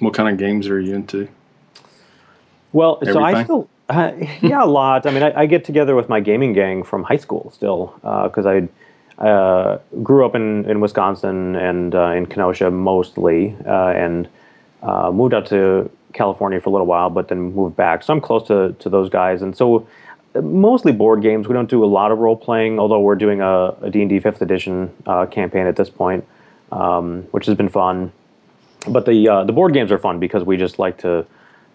[0.00, 1.28] What kind of games are you into?
[2.72, 3.14] Well, Everything?
[3.14, 5.06] so I still, uh, yeah, a lot.
[5.06, 8.46] I mean, I, I, get together with my gaming gang from high school still because
[8.46, 8.60] uh,
[9.20, 14.28] I uh, grew up in, in Wisconsin and uh, in Kenosha mostly, uh, and
[14.82, 18.02] uh, moved out to California for a little while, but then moved back.
[18.02, 19.86] So I'm close to, to those guys, and so
[20.34, 21.48] mostly board games.
[21.48, 24.42] We don't do a lot of role playing, although we're doing a, a D&D fifth
[24.42, 24.92] edition
[25.30, 26.26] campaign at this point,
[26.72, 28.12] um, which has been fun.
[28.88, 31.26] But the the board games are fun because we just like to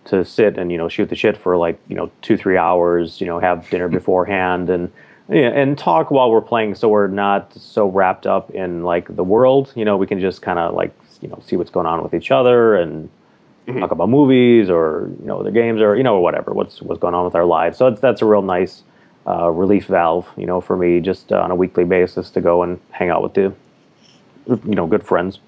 [0.06, 3.20] to sit and you know shoot the shit for like you know two three hours
[3.20, 4.92] you know have dinner beforehand and
[5.30, 9.24] yeah, and talk while we're playing so we're not so wrapped up in like the
[9.24, 10.94] world you know we can just kind of like
[11.26, 13.10] you know see what's going on with each other and
[13.68, 13.80] mm-hmm.
[13.80, 17.16] talk about movies or you know the games or you know whatever what's what's going
[17.16, 18.84] on with our lives so that's a real nice
[19.28, 22.62] uh, relief valve you know for me just uh, on a weekly basis to go
[22.62, 23.52] and hang out with the
[24.48, 25.40] you know good friends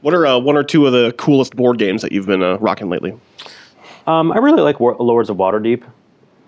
[0.00, 2.56] what are uh, one or two of the coolest board games that you've been uh,
[2.58, 3.14] rocking lately
[4.06, 5.82] um, I really like War- Lords of Waterdeep.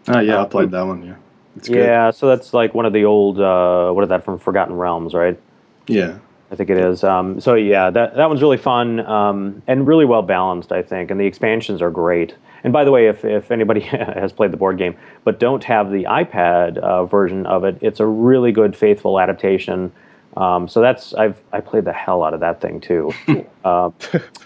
[0.08, 1.04] Oh yeah, uh, I played that one.
[1.04, 1.16] Yeah,
[1.64, 2.10] yeah.
[2.10, 3.40] So that's like one of the old.
[3.40, 5.38] Uh, what is that from Forgotten Realms, right?
[5.86, 6.18] Yeah,
[6.50, 7.02] I think it is.
[7.02, 11.10] Um, so yeah, that that one's really fun um, and really well balanced, I think.
[11.10, 12.34] And the expansions are great.
[12.62, 15.90] And by the way, if if anybody has played the board game but don't have
[15.90, 19.92] the iPad uh, version of it, it's a really good, faithful adaptation.
[20.36, 23.12] Um, so that's I've I played the hell out of that thing too.
[23.64, 23.90] uh,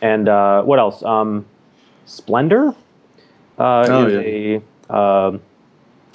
[0.00, 1.02] and uh, what else?
[1.02, 1.44] Um,
[2.06, 2.74] Splendor
[3.58, 4.60] uh, oh, is yeah.
[4.90, 5.38] a uh,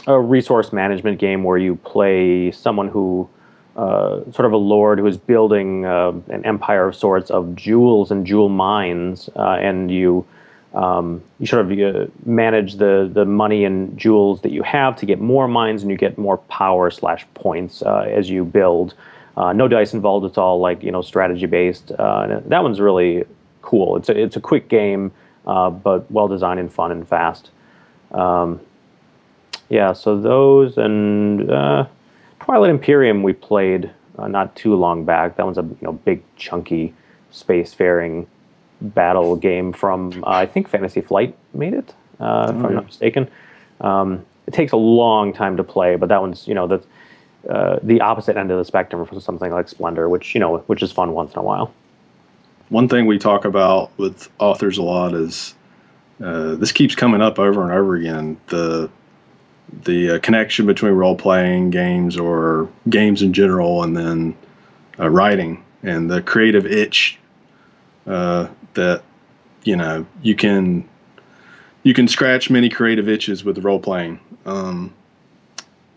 [0.07, 3.29] a resource management game where you play someone who
[3.75, 8.11] uh, sort of a lord who is building uh, an empire of sorts of jewels
[8.11, 10.25] and jewel mines, uh, and you
[10.73, 15.05] um, you sort of uh, manage the the money and jewels that you have to
[15.05, 18.93] get more mines, and you get more power slash points as you build.
[19.37, 20.25] no dice involved.
[20.25, 21.87] It's all like you know strategy based.
[21.87, 23.23] that one's really
[23.61, 23.97] cool.
[23.97, 25.11] It's a it's a quick game
[25.45, 27.51] uh, but well designed and fun and fast.
[28.11, 28.59] Um,
[29.69, 31.85] yeah, so those and uh,
[32.45, 35.35] Twilight Imperium we played uh, not too long back.
[35.35, 36.93] That one's a you know big chunky
[37.33, 38.27] spacefaring
[38.81, 43.29] battle game from uh, I think Fantasy Flight made it, uh, if I'm not mistaken.
[43.81, 46.83] Um, it takes a long time to play, but that one's you know the
[47.49, 50.81] uh, the opposite end of the spectrum from something like Splendor, which you know which
[50.83, 51.73] is fun once in a while
[52.69, 55.53] one thing we talk about with authors a lot is
[56.23, 58.89] uh, this keeps coming up over and over again the
[59.83, 64.35] the uh, connection between role playing games or games in general and then
[64.99, 67.19] uh, writing and the creative itch
[68.07, 69.03] uh, that
[69.63, 70.87] you know you can
[71.83, 74.93] you can scratch many creative itches with role playing um,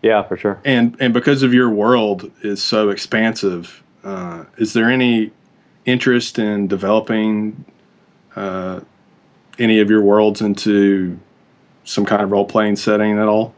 [0.01, 4.89] yeah for sure and and because of your world is so expansive uh, is there
[4.89, 5.31] any
[5.85, 7.65] interest in developing
[8.35, 8.79] uh,
[9.57, 11.19] any of your worlds into
[11.83, 13.53] some kind of role playing setting at all?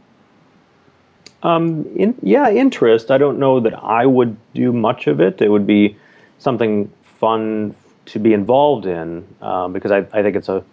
[1.44, 3.10] Um, in, yeah, interest.
[3.10, 5.42] I don't know that I would do much of it.
[5.42, 5.98] It would be
[6.40, 7.76] something fun
[8.08, 10.64] to be involved in um, because I, I think it's a,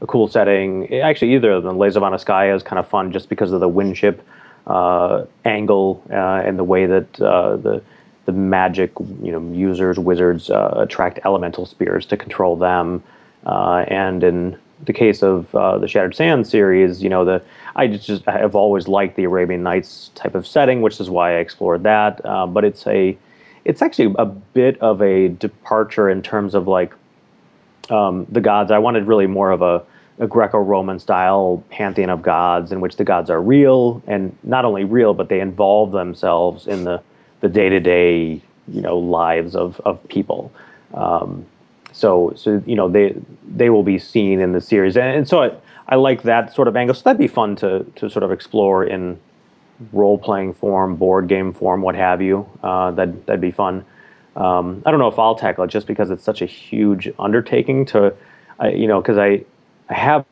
[0.00, 0.92] a cool setting.
[1.00, 4.20] Actually, either of Anuskaya is kind of fun just because of the windship
[4.66, 7.82] uh, angle uh, and the way that uh, the
[8.26, 13.02] the magic you know users wizards uh, attract elemental spears to control them.
[13.46, 17.42] Uh, and in the case of uh, the Shattered Sands series, you know the
[17.76, 21.38] I just have always liked the Arabian Nights type of setting, which is why I
[21.38, 22.22] explored that.
[22.22, 23.16] but it's a
[23.64, 26.94] it's actually a bit of a departure in terms of like
[27.90, 28.70] um, the gods.
[28.70, 29.82] I wanted really more of a,
[30.18, 34.84] a Greco-Roman style pantheon of gods in which the gods are real and not only
[34.84, 37.02] real, but they involve themselves in the
[37.40, 40.52] the day-to-day you know lives of of people.
[40.94, 41.46] Um,
[41.98, 43.14] so so you know they
[43.46, 45.50] they will be seen in the series, and, and so I,
[45.88, 46.94] I like that sort of angle.
[46.94, 49.18] So that'd be fun to to sort of explore in
[49.92, 52.48] role playing form, board game form, what have you.
[52.62, 53.84] Uh, that that'd be fun.
[54.36, 57.84] Um, I don't know if I'll tackle it just because it's such a huge undertaking
[57.86, 58.14] to,
[58.62, 59.44] uh, you know, because I
[59.88, 60.24] I have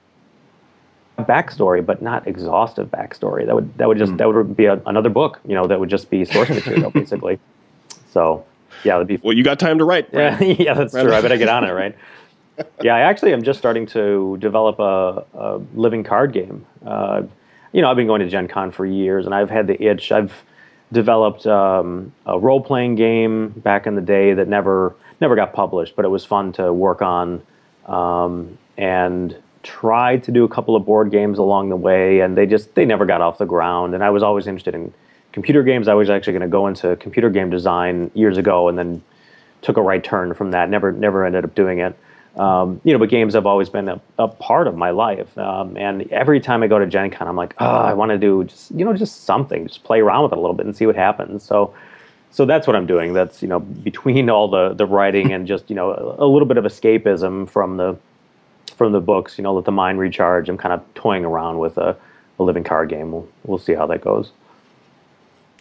[1.18, 3.44] a backstory, but not exhaustive backstory.
[3.44, 4.18] That would that would just mm.
[4.18, 5.40] that would be a, another book.
[5.44, 7.40] You know, that would just be source material basically.
[8.12, 8.44] So
[8.84, 9.18] yeah, be.
[9.22, 10.08] Well, you got time to write.
[10.12, 11.12] Yeah, yeah, that's true.
[11.12, 11.96] I better get on it, right?
[12.82, 16.64] yeah, I actually am just starting to develop a, a living card game.
[16.84, 17.22] Uh,
[17.72, 20.12] you know, I've been going to Gen Con for years, and I've had the itch.
[20.12, 20.32] I've
[20.92, 25.96] developed um, a role playing game back in the day that never never got published,
[25.96, 27.42] but it was fun to work on,
[27.86, 32.46] um, and tried to do a couple of board games along the way, and they
[32.46, 33.94] just they never got off the ground.
[33.94, 34.92] And I was always interested in
[35.37, 35.87] computer games.
[35.87, 39.03] I was actually going to go into computer game design years ago, and then
[39.61, 40.70] took a right turn from that.
[40.70, 41.94] Never never ended up doing it.
[42.37, 45.37] Um, you know, but games have always been a, a part of my life.
[45.37, 48.18] Um, and every time I go to Gen Con, I'm like, oh, I want to
[48.18, 50.75] do just, you know, just something, just play around with it a little bit and
[50.75, 51.42] see what happens.
[51.42, 51.75] So,
[52.31, 53.12] so that's what I'm doing.
[53.12, 56.49] That's, you know, between all the, the writing and just, you know, a, a little
[56.49, 57.96] bit of escapism from the,
[58.77, 60.49] from the books, you know, let the mind recharge.
[60.49, 61.96] I'm kind of toying around with a,
[62.38, 63.12] a living card game.
[63.12, 64.31] We'll, we'll see how that goes.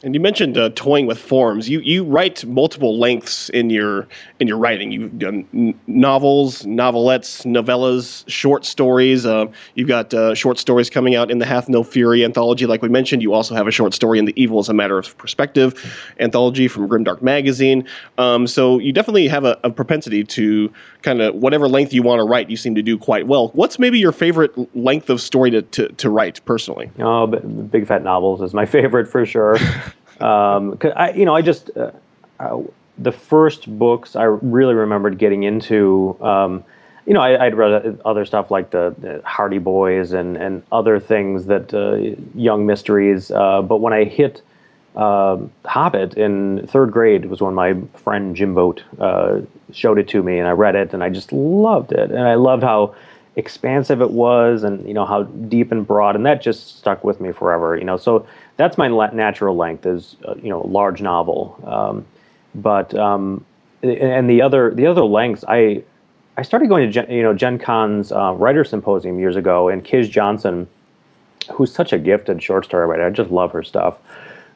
[0.03, 1.69] And you mentioned uh, toying with forms.
[1.69, 4.07] You you write multiple lengths in your
[4.39, 4.91] in your writing.
[4.91, 9.25] You've done n- novels, novelettes, novellas, short stories.
[9.25, 12.81] Uh, you've got uh, short stories coming out in the Hath No Fury anthology, like
[12.81, 13.21] we mentioned.
[13.21, 15.73] You also have a short story in the Evil is a Matter of Perspective
[16.19, 17.87] anthology from Grimdark Magazine.
[18.17, 20.71] Um, so you definitely have a, a propensity to
[21.03, 22.49] kind of whatever length you want to write.
[22.49, 23.47] You seem to do quite well.
[23.49, 26.91] What's maybe your favorite length of story to to, to write personally?
[26.99, 29.57] Oh, big fat novels is my favorite for sure.
[30.19, 31.91] Um, cause I, you know, I just uh,
[32.39, 32.61] uh,
[32.97, 36.17] the first books I really remembered getting into.
[36.21, 36.63] Um,
[37.05, 40.99] you know, I, would read other stuff like the, the, Hardy Boys and and other
[40.99, 43.29] things that uh, young mysteries.
[43.29, 44.41] Uh, but when I hit
[44.95, 50.23] uh, Hobbit in third grade, was when my friend Jim Vogt uh, showed it to
[50.23, 52.95] me, and I read it, and I just loved it, and I loved how
[53.35, 57.19] expansive it was and you know how deep and broad and that just stuck with
[57.19, 58.25] me forever you know so
[58.57, 62.05] that's my natural length is uh, you know a large novel um,
[62.55, 63.43] but um,
[63.83, 65.83] and the other the other lengths i
[66.37, 69.83] i started going to gen, you know gen con's uh, writer symposium years ago and
[69.83, 70.67] Kij johnson
[71.51, 73.97] who's such a gifted short story writer i just love her stuff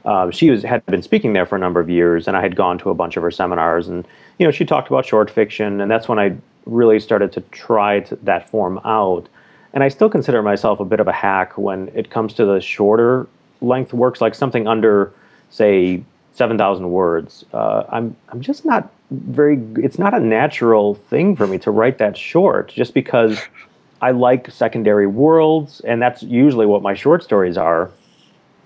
[0.05, 2.55] uh, she was had been speaking there for a number of years and i had
[2.55, 4.07] gone to a bunch of her seminars and
[4.39, 6.35] you know she talked about short fiction and that's when i
[6.69, 9.27] really started to try to, that form out.
[9.73, 12.59] And I still consider myself a bit of a hack when it comes to the
[12.59, 13.27] shorter
[13.61, 15.11] length works, like something under,
[15.49, 17.45] say, 7,000 words.
[17.53, 21.97] Uh, I'm, I'm just not very, it's not a natural thing for me to write
[21.97, 23.39] that short just because
[24.01, 27.91] I like secondary worlds, and that's usually what my short stories are.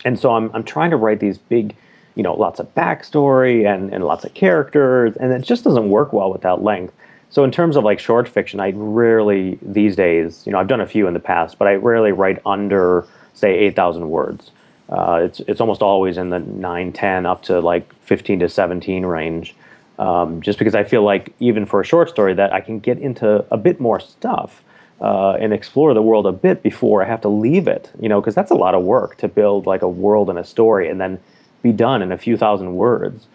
[0.05, 1.75] And so I'm, I'm trying to write these big,
[2.15, 6.13] you know, lots of backstory and, and lots of characters, and it just doesn't work
[6.13, 6.93] well with that length.
[7.29, 10.81] So in terms of like short fiction, I rarely these days, you know, I've done
[10.81, 14.51] a few in the past, but I rarely write under say 8,000 words.
[14.93, 19.05] Uh, it's it's almost always in the 9, 10 up to like 15 to 17
[19.05, 19.55] range.
[19.97, 22.99] Um, just because I feel like even for a short story that I can get
[22.99, 24.63] into a bit more stuff
[25.01, 28.21] uh, and explore the world a bit before I have to leave it, you know,
[28.21, 30.99] because that's a lot of work to build like a world and a story and
[31.01, 31.19] then
[31.61, 33.27] be done in a few thousand words.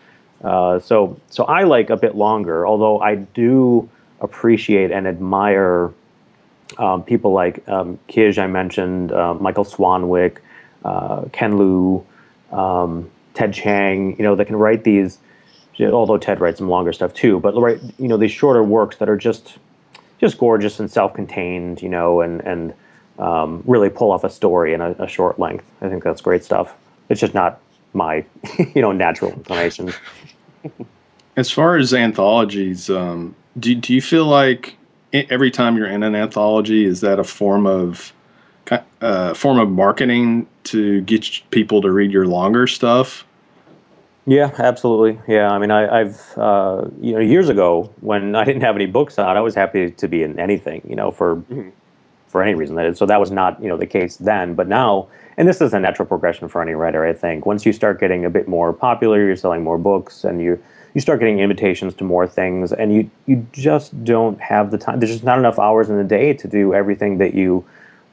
[0.42, 3.88] Uh, so, so I like a bit longer, although I do
[4.20, 5.92] appreciate and admire
[6.78, 10.38] um, people like um, Kij, I mentioned, uh, Michael Swanwick,
[10.84, 12.04] uh, Ken Liu,
[12.52, 15.18] um, Ted Chiang, you know, that can write these,
[15.80, 19.08] although Ted writes some longer stuff too, but write, you know, these shorter works that
[19.08, 19.58] are just,
[20.18, 22.74] just gorgeous and self-contained, you know, and, and
[23.18, 25.64] um, really pull off a story in a, a short length.
[25.80, 26.74] I think that's great stuff.
[27.08, 27.60] It's just not
[27.92, 28.24] my,
[28.74, 29.92] you know, natural inclination.
[31.36, 34.76] As far as anthologies, um, do, do you feel like
[35.12, 38.12] every time you're in an anthology, is that a form of
[39.00, 43.24] uh, form of marketing to get people to read your longer stuff?
[44.28, 45.18] Yeah, absolutely.
[45.26, 48.84] Yeah, I mean, I, have uh, you know years ago when I didn't have any
[48.84, 51.70] books out, I was happy to be in anything, you know, for mm-hmm.
[52.26, 52.94] for any reason.
[52.94, 55.08] So that was not you know the case then, but now,
[55.38, 57.46] and this is a natural progression for any writer, I think.
[57.46, 60.62] Once you start getting a bit more popular, you're selling more books, and you
[60.92, 65.00] you start getting invitations to more things, and you you just don't have the time.
[65.00, 67.64] There's just not enough hours in the day to do everything that you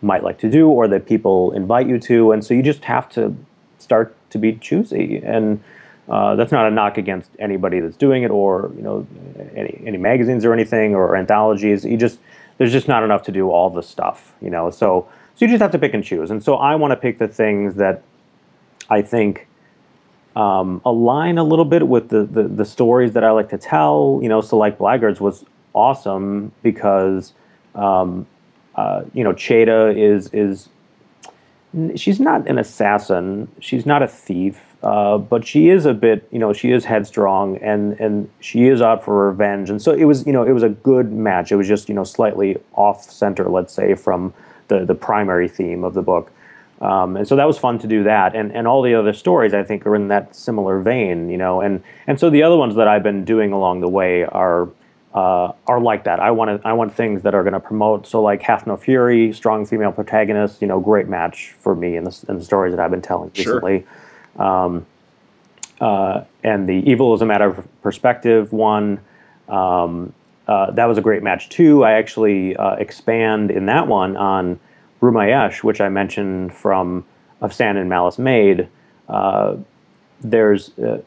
[0.01, 3.09] might like to do or that people invite you to, and so you just have
[3.09, 3.35] to
[3.79, 5.61] start to be choosy and
[6.07, 9.07] uh, that's not a knock against anybody that's doing it, or you know,
[9.55, 11.83] any any magazines or anything or anthologies.
[11.83, 12.19] You just
[12.57, 14.69] there's just not enough to do all the stuff, you know.
[14.69, 16.29] So so you just have to pick and choose.
[16.29, 18.03] And so I want to pick the things that
[18.89, 19.47] I think
[20.35, 24.19] um, align a little bit with the, the the stories that I like to tell.
[24.21, 25.43] You know, so like Blackguards was
[25.73, 27.33] awesome because
[27.73, 28.27] um,
[28.75, 30.69] uh, you know Çeda is is
[31.95, 33.47] she's not an assassin.
[33.59, 34.61] She's not a thief.
[34.83, 38.83] Uh, but she is a bit, you know, she is headstrong and and she is
[38.83, 39.71] out for revenge.
[39.71, 41.51] And so it was, you know, it was a good match.
[41.51, 44.31] It was just, you know, slightly off center, let's say, from
[44.67, 46.31] the the primary theme of the book.
[46.81, 48.35] Um, and so that was fun to do that.
[48.35, 51.61] And and all the other stories I think are in that similar vein, you know.
[51.61, 54.69] And and so the other ones that I've been doing along the way are.
[55.15, 56.19] Uh, are like that.
[56.19, 58.05] I want I want things that are going to promote.
[58.05, 60.61] So like Hath No Fury, strong female protagonist.
[60.61, 63.31] You know, great match for me in the, in the stories that I've been telling
[63.37, 63.85] recently.
[64.35, 64.45] Sure.
[64.45, 64.85] Um,
[65.79, 68.99] uh, and the Evil is a Matter of Perspective one.
[69.47, 70.13] Um,
[70.49, 71.85] uh, that was a great match too.
[71.85, 74.59] I actually uh, expand in that one on
[75.01, 77.05] Rümayesh, which I mentioned from
[77.39, 78.67] Of Sand and Malice Made.
[79.07, 79.55] Uh,
[80.21, 81.01] there's uh,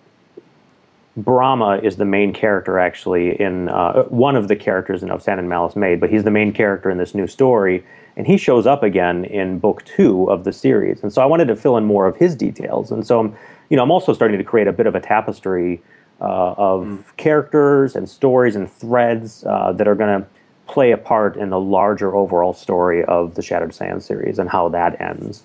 [1.19, 5.41] Brama is the main character actually in uh, one of the characters in Of Sand
[5.41, 7.85] and Malice Made, but he's the main character in this new story,
[8.17, 11.03] and he shows up again in book two of the series.
[11.03, 13.37] And so I wanted to fill in more of his details, and so I'm,
[13.69, 15.83] you know, I'm also starting to create a bit of a tapestry
[16.21, 17.05] uh, of mm.
[17.17, 20.29] characters and stories and threads uh, that are going to
[20.67, 24.69] play a part in the larger overall story of the Shattered Sand series and how
[24.69, 25.43] that ends.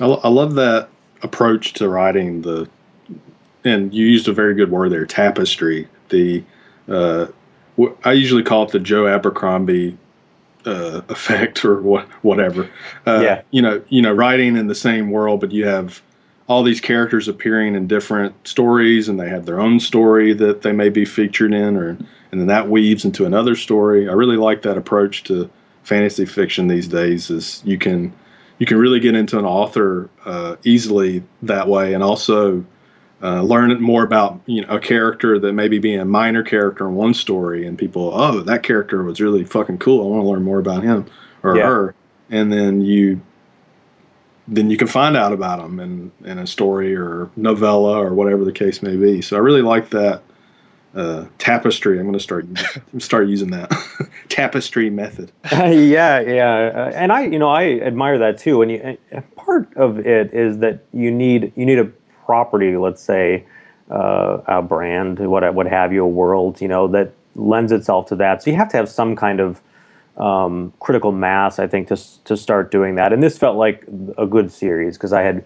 [0.00, 0.88] I, I love that
[1.22, 2.68] approach to writing the
[3.66, 5.88] and you used a very good word there, tapestry.
[6.08, 6.44] The
[6.88, 7.26] uh,
[8.04, 9.96] I usually call it the Joe Abercrombie
[10.64, 12.68] uh, effect or what, whatever.
[13.06, 13.42] Uh, yeah.
[13.50, 16.02] You know, you know, writing in the same world, but you have
[16.48, 20.72] all these characters appearing in different stories, and they have their own story that they
[20.72, 24.08] may be featured in, or and then that weaves into another story.
[24.08, 25.50] I really like that approach to
[25.82, 27.30] fantasy fiction these days.
[27.30, 28.12] Is you can
[28.58, 32.64] you can really get into an author uh, easily that way, and also
[33.26, 36.94] uh, learn more about you know a character that maybe being a minor character in
[36.94, 40.06] one story, and people, oh, that character was really fucking cool.
[40.06, 41.06] I want to learn more about him
[41.42, 41.66] or yeah.
[41.66, 41.94] her,
[42.30, 43.20] and then you
[44.46, 48.44] then you can find out about them in in a story or novella or whatever
[48.44, 49.20] the case may be.
[49.20, 50.22] So I really like that
[50.94, 51.98] uh, tapestry.
[51.98, 52.46] I'm going to start
[52.98, 53.72] start using that
[54.28, 55.32] tapestry method.
[55.52, 58.62] Uh, yeah, yeah, uh, and I, you know, I admire that too.
[58.62, 61.90] And, you, and part of it is that you need you need a
[62.26, 63.46] property, let's say,
[63.90, 68.16] uh, a brand, what what have you, a world, you know, that lends itself to
[68.16, 68.42] that.
[68.42, 69.60] So you have to have some kind of
[70.16, 73.12] um, critical mass, I think, to to start doing that.
[73.12, 73.84] And this felt like
[74.18, 75.44] a good series because I had,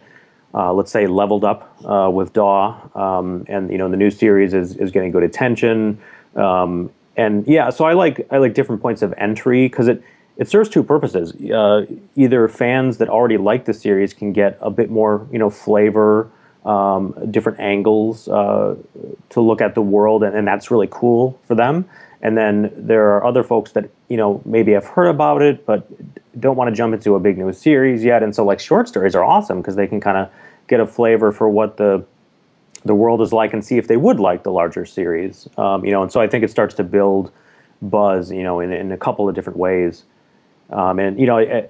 [0.54, 4.54] uh, let's say, leveled up uh, with Daw, um, and you know, the new series
[4.54, 6.00] is is getting good attention.
[6.34, 10.02] Um, and yeah, so I like I like different points of entry because it
[10.36, 11.34] it serves two purposes.
[11.50, 11.84] Uh,
[12.16, 16.30] either fans that already like the series can get a bit more, you know, flavor
[16.64, 18.76] um, different angles uh,
[19.30, 21.88] to look at the world, and, and, that's really cool for them.
[22.20, 25.88] And then there are other folks that you know maybe have heard about it, but
[26.38, 28.22] don't want to jump into a big new series yet.
[28.22, 30.30] And so, like short stories are awesome because they can kind of
[30.68, 32.04] get a flavor for what the
[32.84, 35.48] the world is like and see if they would like the larger series.
[35.56, 37.32] Um, you know, and so I think it starts to build
[37.80, 38.30] buzz.
[38.30, 40.04] You know, in, in a couple of different ways.
[40.68, 41.68] Um, and you know,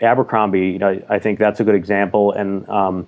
[0.00, 2.32] Abercrombie, you know, I think that's a good example.
[2.32, 3.06] And um,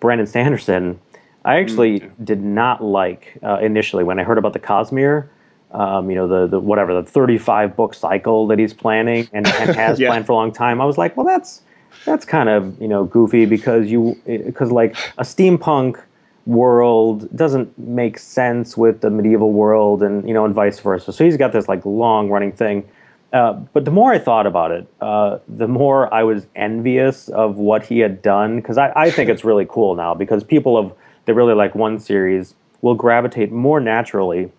[0.00, 0.98] Brandon Sanderson,
[1.44, 2.24] I actually mm-hmm.
[2.24, 5.28] did not like uh, initially when I heard about the Cosmere.
[5.70, 9.70] Um, you know the the whatever the 35 book cycle that he's planning and, and
[9.76, 10.08] has yeah.
[10.08, 10.80] planned for a long time.
[10.80, 11.60] I was like, well, that's
[12.04, 16.02] that's kind of you know goofy because you because like a steampunk
[16.46, 21.12] world doesn't make sense with the medieval world and you know and vice versa.
[21.12, 22.88] So he's got this like long running thing.
[23.32, 27.56] Uh, but the more I thought about it, uh, the more I was envious of
[27.56, 30.92] what he had done because I, I think it's really cool now because people of
[31.26, 34.50] that really like one series will gravitate more naturally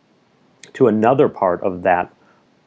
[0.73, 2.13] to another part of that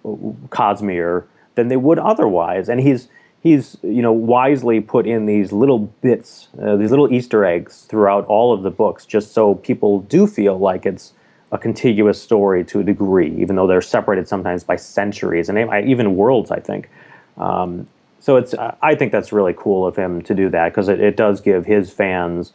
[0.05, 1.24] Cosmere
[1.55, 2.68] than they would otherwise.
[2.68, 3.09] And he's
[3.42, 8.26] he's you know wisely put in these little bits, uh, these little Easter eggs throughout
[8.26, 11.12] all of the books, just so people do feel like it's
[11.53, 16.16] a contiguous story to a degree, even though they're separated sometimes by centuries and even
[16.16, 16.50] worlds.
[16.50, 16.90] I think.
[17.36, 17.86] Um,
[18.20, 21.16] so it's I think that's really cool of him to do that because it, it
[21.16, 22.53] does give his fans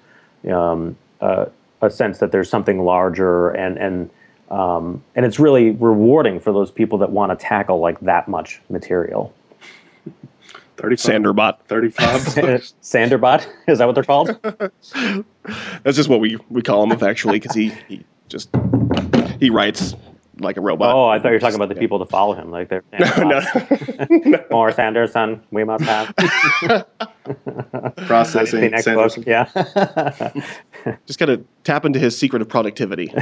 [0.51, 1.45] um, uh,
[1.81, 4.09] a sense that there's something larger and and
[4.49, 8.61] um, and it's really rewarding for those people that want to tackle like that much
[8.69, 9.33] material.
[10.77, 11.59] 35, Sanderbot.
[11.67, 12.21] 35.
[12.81, 13.47] Sanderbot?
[13.67, 14.39] Is that what they're called?
[15.83, 18.49] That's just what we, we call him actually because he, he just
[19.39, 19.95] he writes
[20.39, 20.93] like a robot.
[20.93, 23.41] Oh, I thought you were talking about the people that follow him, like they're no,
[24.19, 24.43] no.
[24.51, 25.41] more Sanderson.
[25.51, 26.13] We must have
[28.07, 28.71] Processing.
[28.71, 29.23] next Sanderson.
[29.23, 29.27] book.
[29.27, 30.95] Yeah.
[31.05, 33.13] just got to tap into his secret of productivity.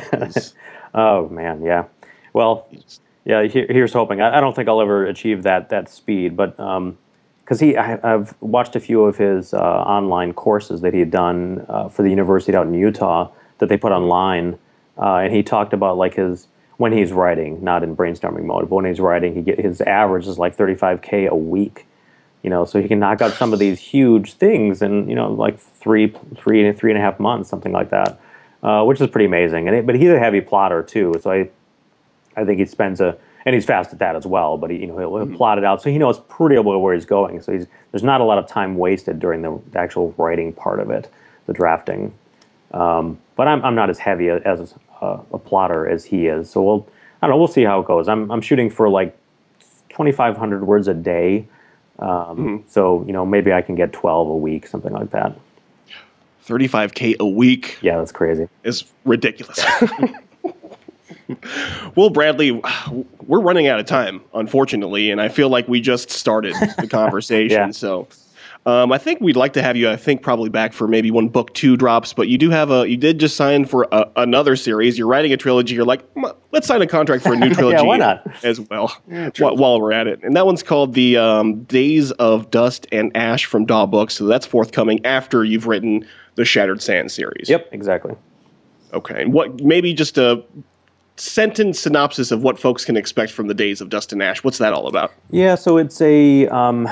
[0.94, 1.86] Oh man, yeah.
[2.34, 2.68] Well,
[3.24, 3.44] yeah.
[3.44, 4.22] Here, here's hoping.
[4.22, 6.58] I, I don't think I'll ever achieve that that speed, but
[7.46, 11.12] because he, I, I've watched a few of his uh, online courses that he had
[11.12, 13.30] done uh, for the university out in Utah
[13.60, 14.58] that they put online,
[14.98, 18.76] uh, and he talked about like his when he's writing, not in brainstorming mode, but
[18.76, 21.88] when he's writing, he get his average is like 35k a week.
[22.44, 25.32] You know, so he can knock out some of these huge things in you know
[25.32, 28.20] like three, three, three and a half months, something like that,
[28.62, 29.68] uh, which is pretty amazing.
[29.68, 31.50] And it, but he's a heavy plotter too, so I,
[32.36, 34.58] I think he spends a and he's fast at that as well.
[34.58, 36.94] But he, you know, he'll, he'll plot it out, so he knows pretty well where
[36.94, 37.42] he's going.
[37.42, 40.80] So he's there's not a lot of time wasted during the, the actual writing part
[40.80, 41.10] of it,
[41.46, 42.14] the drafting.
[42.72, 44.76] Um, but I'm I'm not as heavy as
[45.32, 46.50] a, a plotter as he is.
[46.50, 46.88] So we'll
[47.22, 47.40] I don't know.
[47.40, 48.08] We'll see how it goes.
[48.08, 49.16] I'm I'm shooting for like
[49.90, 51.48] 2,500 words a day.
[52.00, 55.34] Um, So you know maybe I can get 12 a week, something like that.
[56.48, 58.48] 35k a week Yeah, that's crazy.
[58.64, 59.60] is ridiculous.
[61.96, 62.52] well, Bradley,
[63.26, 67.58] we're running out of time, unfortunately, and I feel like we just started the conversation.
[67.58, 67.72] Yeah.
[67.72, 68.08] So,
[68.66, 69.90] um, I think we'd like to have you.
[69.90, 72.14] I think probably back for maybe when book two drops.
[72.14, 72.90] But you do have a.
[72.90, 74.98] You did just sign for a, another series.
[74.98, 75.76] You're writing a trilogy.
[75.76, 76.04] You're like,
[76.52, 77.78] let's sign a contract for a new trilogy.
[77.78, 78.26] yeah, why not?
[78.44, 78.88] As well,
[79.38, 83.16] while, while we're at it, and that one's called the um, Days of Dust and
[83.16, 84.16] Ash from Daw Books.
[84.16, 87.48] So that's forthcoming after you've written the Shattered Sand series.
[87.48, 88.16] Yep, exactly.
[88.94, 89.22] Okay.
[89.22, 90.44] And what maybe just a
[91.18, 94.44] sentence synopsis of what folks can expect from the days of Dust and Ash.
[94.44, 95.12] What's that all about?
[95.30, 96.48] Yeah, so it's a.
[96.48, 96.90] Um,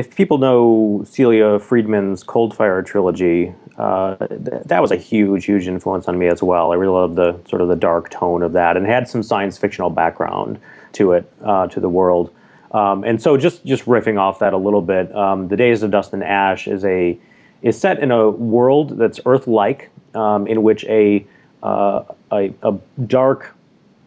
[0.00, 6.08] if people know Celia Friedman's Coldfire trilogy, uh, th- that was a huge, huge influence
[6.08, 6.72] on me as well.
[6.72, 9.58] I really loved the sort of the dark tone of that, and had some science
[9.58, 10.58] fictional background
[10.92, 12.32] to it, uh, to the world.
[12.72, 15.90] Um, and so, just just riffing off that a little bit, um, the Days of
[15.90, 17.18] Dust and Ash is a
[17.60, 21.26] is set in a world that's Earth-like, um, in which a,
[21.62, 22.72] uh, a a
[23.06, 23.54] dark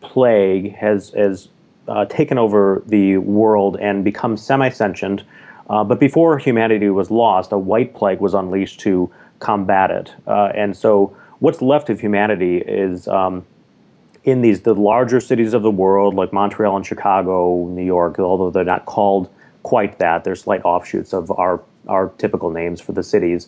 [0.02, 1.50] plague has has
[1.88, 5.22] uh, taken over the world and become semi-sentient.
[5.70, 9.10] Uh, but before humanity was lost, a white plague was unleashed to
[9.40, 10.14] combat it.
[10.28, 13.46] Uh, and so, what's left of humanity is um,
[14.24, 18.20] in these the larger cities of the world, like Montreal and Chicago, New York.
[18.20, 19.30] Although they're not called
[19.64, 23.48] quite that, they're slight offshoots of our our typical names for the cities.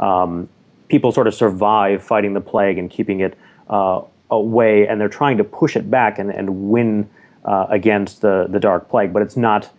[0.00, 0.48] Um,
[0.88, 3.36] people sort of survive fighting the plague and keeping it
[3.68, 7.08] uh, away, and they're trying to push it back and, and win
[7.44, 9.12] uh, against the, the dark plague.
[9.12, 9.70] But it's not,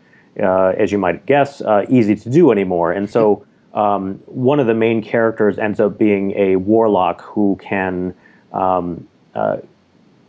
[0.41, 2.91] uh, as you might guess, uh, easy to do anymore.
[2.91, 8.15] And so um, one of the main characters ends up being a warlock who can
[8.53, 9.57] um, uh,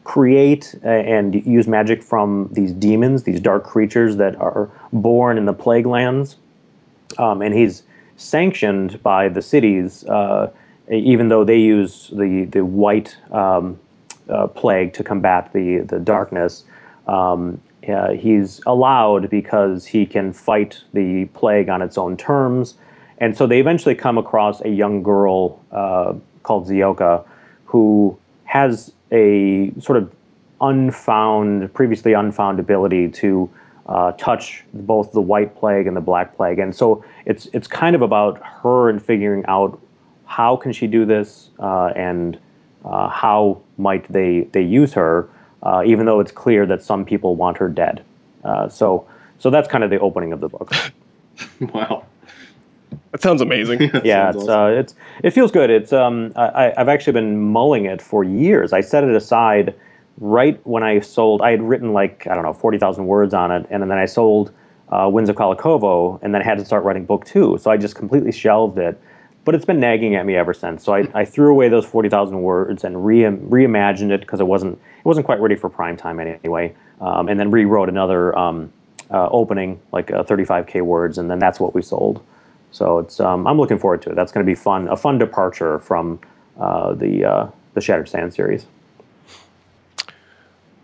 [0.05, 5.53] create and use magic from these demons, these dark creatures that are born in the
[5.53, 6.37] plague lands
[7.17, 7.85] um, and he's
[8.17, 10.51] sanctioned by the cities, uh,
[10.91, 13.79] even though they use the the white um,
[14.29, 16.65] uh, plague to combat the the darkness.
[17.07, 22.75] Um, uh, he's allowed because he can fight the plague on its own terms,
[23.19, 27.25] and so they eventually come across a young girl uh, called Zioka,
[27.65, 30.13] who has a sort of
[30.61, 33.51] unfound, previously unfound ability to
[33.87, 37.97] uh, touch both the white plague and the black plague, and so it's it's kind
[37.97, 39.81] of about her and figuring out
[40.27, 42.39] how can she do this, uh, and
[42.85, 45.29] uh, how might they they use her,
[45.63, 48.05] uh, even though it's clear that some people want her dead.
[48.45, 49.07] Uh, so
[49.39, 50.73] so that's kind of the opening of the book.
[51.61, 52.05] Wow.
[53.13, 53.81] That sounds amazing.
[54.05, 54.51] yeah, Sounds it's, awesome.
[54.51, 55.71] uh, it's it feels good.
[55.71, 58.73] It's um I, I've actually been mulling it for years.
[58.73, 59.75] I set it aside
[60.19, 61.43] right when I sold.
[61.43, 64.07] I had written like I don't know forty thousand words on it, and then I
[64.07, 64.53] sold
[64.91, 67.57] uh, Winds of Khalakovo, and then I had to start writing book two.
[67.61, 69.01] So I just completely shelved it.
[69.49, 70.85] But it's been nagging at me ever since.
[70.85, 74.47] So I, I threw away those forty thousand words and re reimagined it because it
[74.47, 76.75] wasn't it wasn't quite ready for prime time anyway.
[77.01, 78.71] Um, and then rewrote another um,
[79.11, 82.23] uh, opening like uh, thirty five k words, and then that's what we sold.
[82.73, 84.17] So it's um, I'm looking forward to it.
[84.17, 86.21] That's going to be fun, a fun departure from
[86.61, 88.67] uh, the uh, the Shattered Sand series.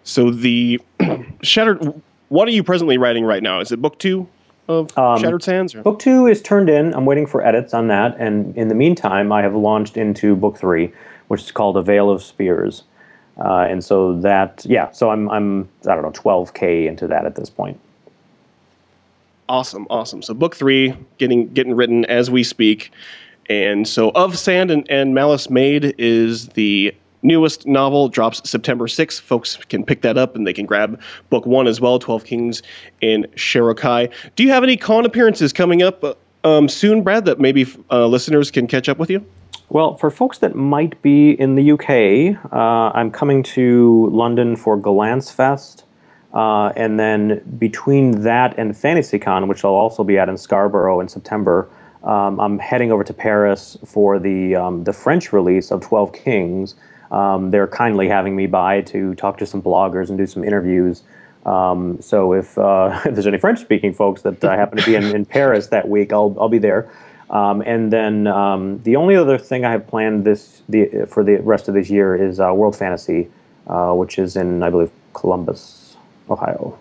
[0.05, 0.81] So the
[1.43, 2.01] Shattered.
[2.31, 3.61] What are you presently writing right now?
[3.61, 4.27] Is it book two
[4.69, 5.75] of Um, Shattered Sands?
[5.75, 5.83] Or?
[5.83, 6.95] Book two is turned in.
[6.95, 10.57] I'm waiting for edits on that, and in the meantime, I have launched into book
[10.57, 10.93] three,
[11.29, 12.85] which is called A Veil of Spears.
[13.39, 17.35] Uh, and so that, yeah, so I'm, I'm, I don't know, 12k into that at
[17.35, 17.79] this point.
[19.49, 20.23] Awesome, awesome.
[20.23, 22.93] So book three getting getting written as we speak,
[23.51, 26.95] and so of Sand and, and Malice Made is the
[27.25, 28.09] newest novel.
[28.09, 29.23] Drops September sixth.
[29.23, 31.01] Folks can pick that up and they can grab
[31.31, 31.99] book one as well.
[31.99, 32.63] Twelve Kings
[33.01, 34.13] in Sharakhai.
[34.37, 36.15] Do you have any con appearances coming up uh,
[36.45, 37.25] um, soon, Brad?
[37.25, 39.25] That maybe uh, listeners can catch up with you.
[39.71, 44.79] Well, for folks that might be in the UK, uh, I'm coming to London for
[44.79, 45.85] Gollancz Fest.
[46.35, 51.09] Uh, and then between that and FantasyCon, which I'll also be at in Scarborough in
[51.09, 51.69] September,
[52.03, 56.75] um, I'm heading over to Paris for the um, the French release of Twelve Kings.
[57.15, 61.05] Um, they're kindly having me by to talk to some bloggers and do some interviews.
[61.47, 65.05] Um, so if, uh, if there's any French-speaking folks that uh, happen to be in,
[65.15, 66.91] in Paris that week, I'll I'll be there.
[67.31, 71.37] Um, and then um, the only other thing I have planned this the for the
[71.37, 73.31] rest of this year is uh, World Fantasy,
[73.69, 75.97] uh, which is in I believe Columbus,
[76.29, 76.77] Ohio.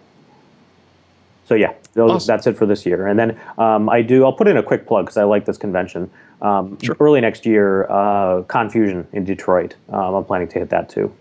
[1.45, 2.27] So yeah, those, Awesome.
[2.27, 3.05] that's it for this year.
[3.05, 4.23] And then um, I do.
[4.23, 6.09] I'll put in a quick plug because I like this convention.
[6.43, 6.95] Um, Sure.
[6.99, 9.75] Early next year, uh, Confusion in Detroit.
[9.89, 11.11] Um, I'm planning to hit that too.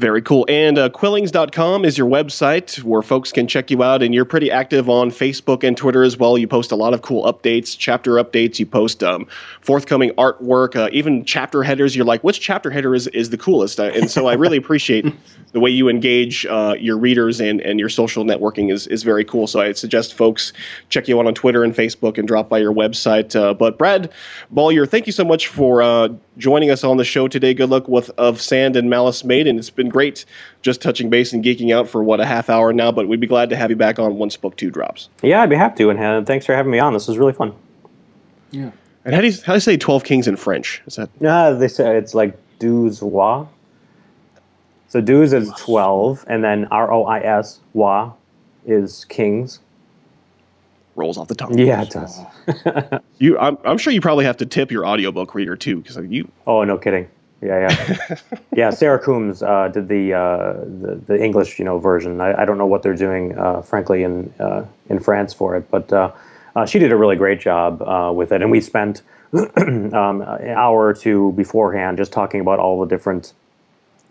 [0.00, 0.46] Very cool.
[0.48, 4.02] And uh, quillings.com is your website where folks can check you out.
[4.02, 6.38] And you're pretty active on Facebook and Twitter as well.
[6.38, 8.58] You post a lot of cool updates, chapter updates.
[8.58, 9.26] You post um,
[9.60, 11.94] forthcoming artwork, uh, even chapter headers.
[11.94, 13.78] You're like, which chapter header is, is the coolest?
[13.78, 15.04] Uh, and so I really appreciate
[15.52, 19.24] the way you engage uh, your readers and, and your social networking is, is very
[19.24, 19.46] cool.
[19.46, 20.54] So I suggest folks
[20.88, 23.38] check you out on Twitter and Facebook and drop by your website.
[23.38, 24.10] Uh, but Brad
[24.50, 27.52] Beaulieu, thank you so much for uh, joining us on the show today.
[27.52, 29.46] Good luck with Of Sand and Malice Made.
[29.46, 30.24] And it's been great
[30.62, 32.90] just touching base and geeking out for what a half hour now.
[32.92, 35.08] But we'd be glad to have you back on once book two drops.
[35.22, 35.90] Yeah, I'd be happy to.
[35.90, 36.92] And uh, thanks for having me on.
[36.94, 37.54] This was really fun.
[38.50, 38.70] Yeah.
[39.04, 40.82] And how do you how do you say Twelve Kings in French?
[40.86, 43.46] Is that Yeah, they say it's like douze wa.
[44.88, 48.12] So douze is twelve, and then R O I S wa
[48.66, 49.60] is kings.
[50.96, 51.56] rolls off the tongue?
[51.56, 52.20] Yeah, it does.
[53.18, 56.30] You, I'm, I'm sure you probably have to tip your audiobook reader too, because you.
[56.46, 57.06] Oh, no kidding.
[57.42, 58.16] Yeah, yeah,
[58.54, 58.70] yeah.
[58.70, 62.20] Sarah Coombs uh, did the, uh, the the English, you know, version.
[62.20, 65.70] I, I don't know what they're doing, uh, frankly, in uh, in France for it,
[65.70, 66.12] but uh,
[66.56, 68.42] uh, she did a really great job uh, with it.
[68.42, 73.32] And we spent um, an hour or two beforehand just talking about all the different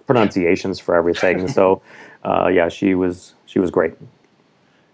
[0.07, 1.47] pronunciations for everything.
[1.47, 1.81] so,
[2.23, 3.93] uh, yeah, she was she was great.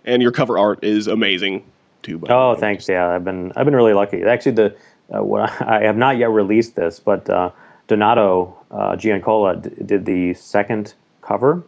[0.04, 1.64] And your cover art is amazing
[2.04, 2.22] too.
[2.30, 2.88] Oh, thanks.
[2.90, 4.24] Yeah, I've been I've been really lucky.
[4.24, 4.76] Actually, the
[5.16, 7.52] uh, what I, I have not yet released this, but uh,
[7.88, 11.64] Donato uh, Giancola d- did the second cover.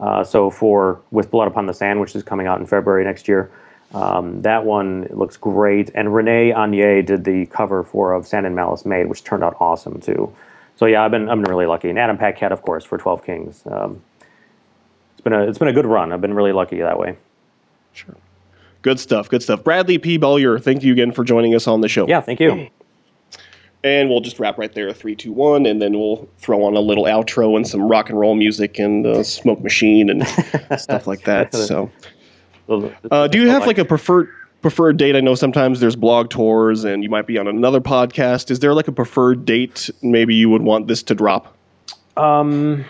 [0.00, 3.26] Uh, so for with Blood Upon the Sand, which is coming out in February next
[3.26, 3.50] year,
[3.94, 5.90] um, that one looks great.
[5.94, 9.56] And René Aigner did the cover for of Sand and Malice Made, which turned out
[9.60, 10.32] awesome too.
[10.76, 11.90] So yeah, I've been I've been really lucky.
[11.90, 13.62] And Adam Paquette, of course, for Twelve Kings.
[13.66, 14.00] Um,
[15.14, 16.12] it's been a it's been a good run.
[16.12, 17.16] I've been really lucky that way.
[17.92, 18.14] Sure.
[18.82, 19.28] Good stuff.
[19.28, 19.64] Good stuff.
[19.64, 20.18] Bradley P.
[20.18, 22.06] Beaulieu, thank you again for joining us on the show.
[22.06, 22.70] Yeah, thank you.
[23.84, 26.80] And we'll just wrap right there, three, two, one, and then we'll throw on a
[26.80, 30.26] little outro and some rock and roll music and uh, smoke machine and
[30.80, 31.54] stuff like that.
[31.54, 31.90] So,
[33.10, 34.28] uh, do you have like a preferred
[34.62, 35.16] preferred date?
[35.16, 38.50] I know sometimes there's blog tours, and you might be on another podcast.
[38.50, 39.88] Is there like a preferred date?
[40.02, 41.56] Maybe you would want this to drop.
[42.16, 42.84] Um,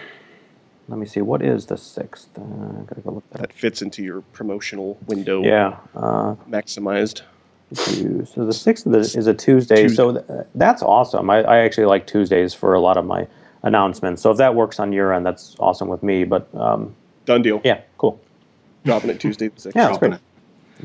[0.88, 1.20] let me see.
[1.20, 2.28] What is the sixth?
[2.36, 3.40] Uh, I gotta go look that.
[3.42, 5.42] That fits into your promotional window.
[5.42, 5.76] Yeah.
[5.94, 7.22] Uh, Maximized.
[7.74, 9.88] Two- so the sixth is a- is a Tuesday.
[9.88, 11.28] So th- that's awesome.
[11.30, 13.26] I, I actually like Tuesdays for a lot of my
[13.62, 14.22] announcements.
[14.22, 16.24] So if that works on your end, that's awesome with me.
[16.24, 16.94] But um,
[17.26, 17.60] Done deal.
[17.64, 18.20] yeah, cool.
[18.84, 19.48] Dropping it Tuesday.
[19.48, 19.72] the 6th.
[19.74, 20.20] Yeah, Dropping it.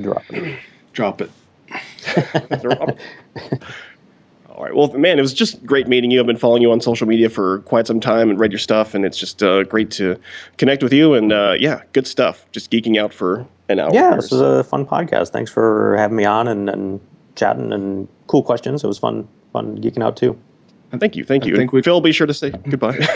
[0.01, 0.59] Drop it.
[0.93, 2.99] Drop it.
[4.55, 4.75] All right.
[4.75, 6.19] Well, man, it was just great meeting you.
[6.19, 8.93] I've been following you on social media for quite some time and read your stuff,
[8.93, 10.19] and it's just uh, great to
[10.57, 11.15] connect with you.
[11.15, 12.45] And uh, yeah, good stuff.
[12.51, 13.89] Just geeking out for an hour.
[13.91, 15.29] Yeah, this was a fun podcast.
[15.29, 17.01] Thanks for having me on and, and
[17.35, 18.83] chatting and cool questions.
[18.83, 20.39] It was fun, fun geeking out too.
[20.91, 21.23] And thank you.
[21.23, 21.53] Thank you.
[21.53, 21.57] I you.
[21.57, 22.99] think we- Phil, be sure to say goodbye.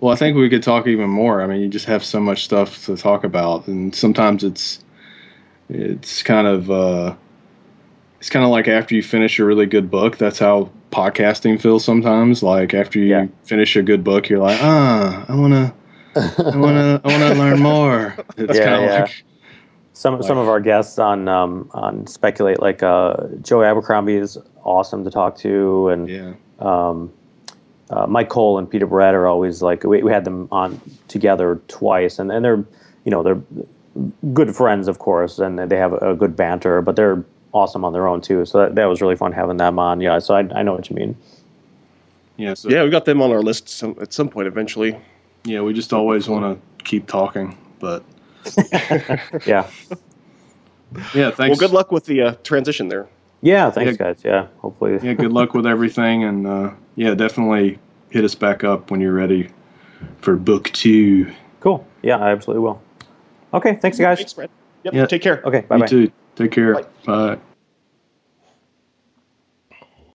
[0.00, 1.40] Well, I think we could talk even more.
[1.40, 4.84] I mean, you just have so much stuff to talk about, and sometimes it's
[5.70, 7.16] it's kind of uh,
[8.26, 10.18] it's kind of like after you finish a really good book.
[10.18, 12.42] That's how podcasting feels sometimes.
[12.42, 13.26] Like after you Yeah.
[13.44, 15.72] finish a good book, you're like, ah, I wanna,
[16.16, 18.16] I wanna, I wanna learn more.
[18.36, 19.00] It's Yeah, kind of yeah.
[19.02, 19.24] like,
[19.92, 25.04] Some some of our guests on um, on speculate like uh, Joe Abercrombie is awesome
[25.04, 27.12] to talk to, and yeah, um,
[27.90, 31.60] uh, Myke Cole and Peter Brett are always like we, we had them on together
[31.68, 32.64] twice, and, and they're
[33.04, 33.40] you know they're
[34.32, 37.24] good friends, of course, and they have a, good banter, but they're
[37.56, 38.44] awesome on their own too.
[38.44, 40.00] So that, that was really fun having them on.
[40.00, 41.16] Yeah, so I, I know what you mean.
[42.36, 42.54] yeah.
[42.54, 44.98] So Yeah, we got them on our list some, at some point eventually.
[45.44, 48.04] yeah, we just always want to keep talking, but
[49.46, 49.68] Yeah,
[51.14, 51.38] yeah, thanks.
[51.38, 53.06] Well, good luck with the uh, transition there.
[53.42, 53.70] yeah.
[53.70, 53.96] Thanks, Yeah.
[54.06, 54.20] guys.
[54.24, 54.98] Yeah, hopefully.
[55.02, 57.78] Yeah, good luck with everything, and uh, yeah, definitely
[58.10, 59.48] hit us back up when you're ready
[60.20, 61.32] for book two.
[61.60, 61.84] Cool.
[62.02, 62.80] Yeah, I absolutely will.
[63.54, 63.74] Okay.
[63.76, 64.18] Thanks, guys.
[64.18, 64.50] Thanks, Brad.
[64.84, 64.94] Yep.
[64.94, 65.06] Yeah.
[65.06, 65.42] Take care.
[65.44, 65.60] Okay.
[65.62, 65.86] Bye You bye.
[65.86, 66.12] too.
[66.36, 66.74] Take care.
[66.74, 66.84] Bye.
[67.04, 67.38] Bye.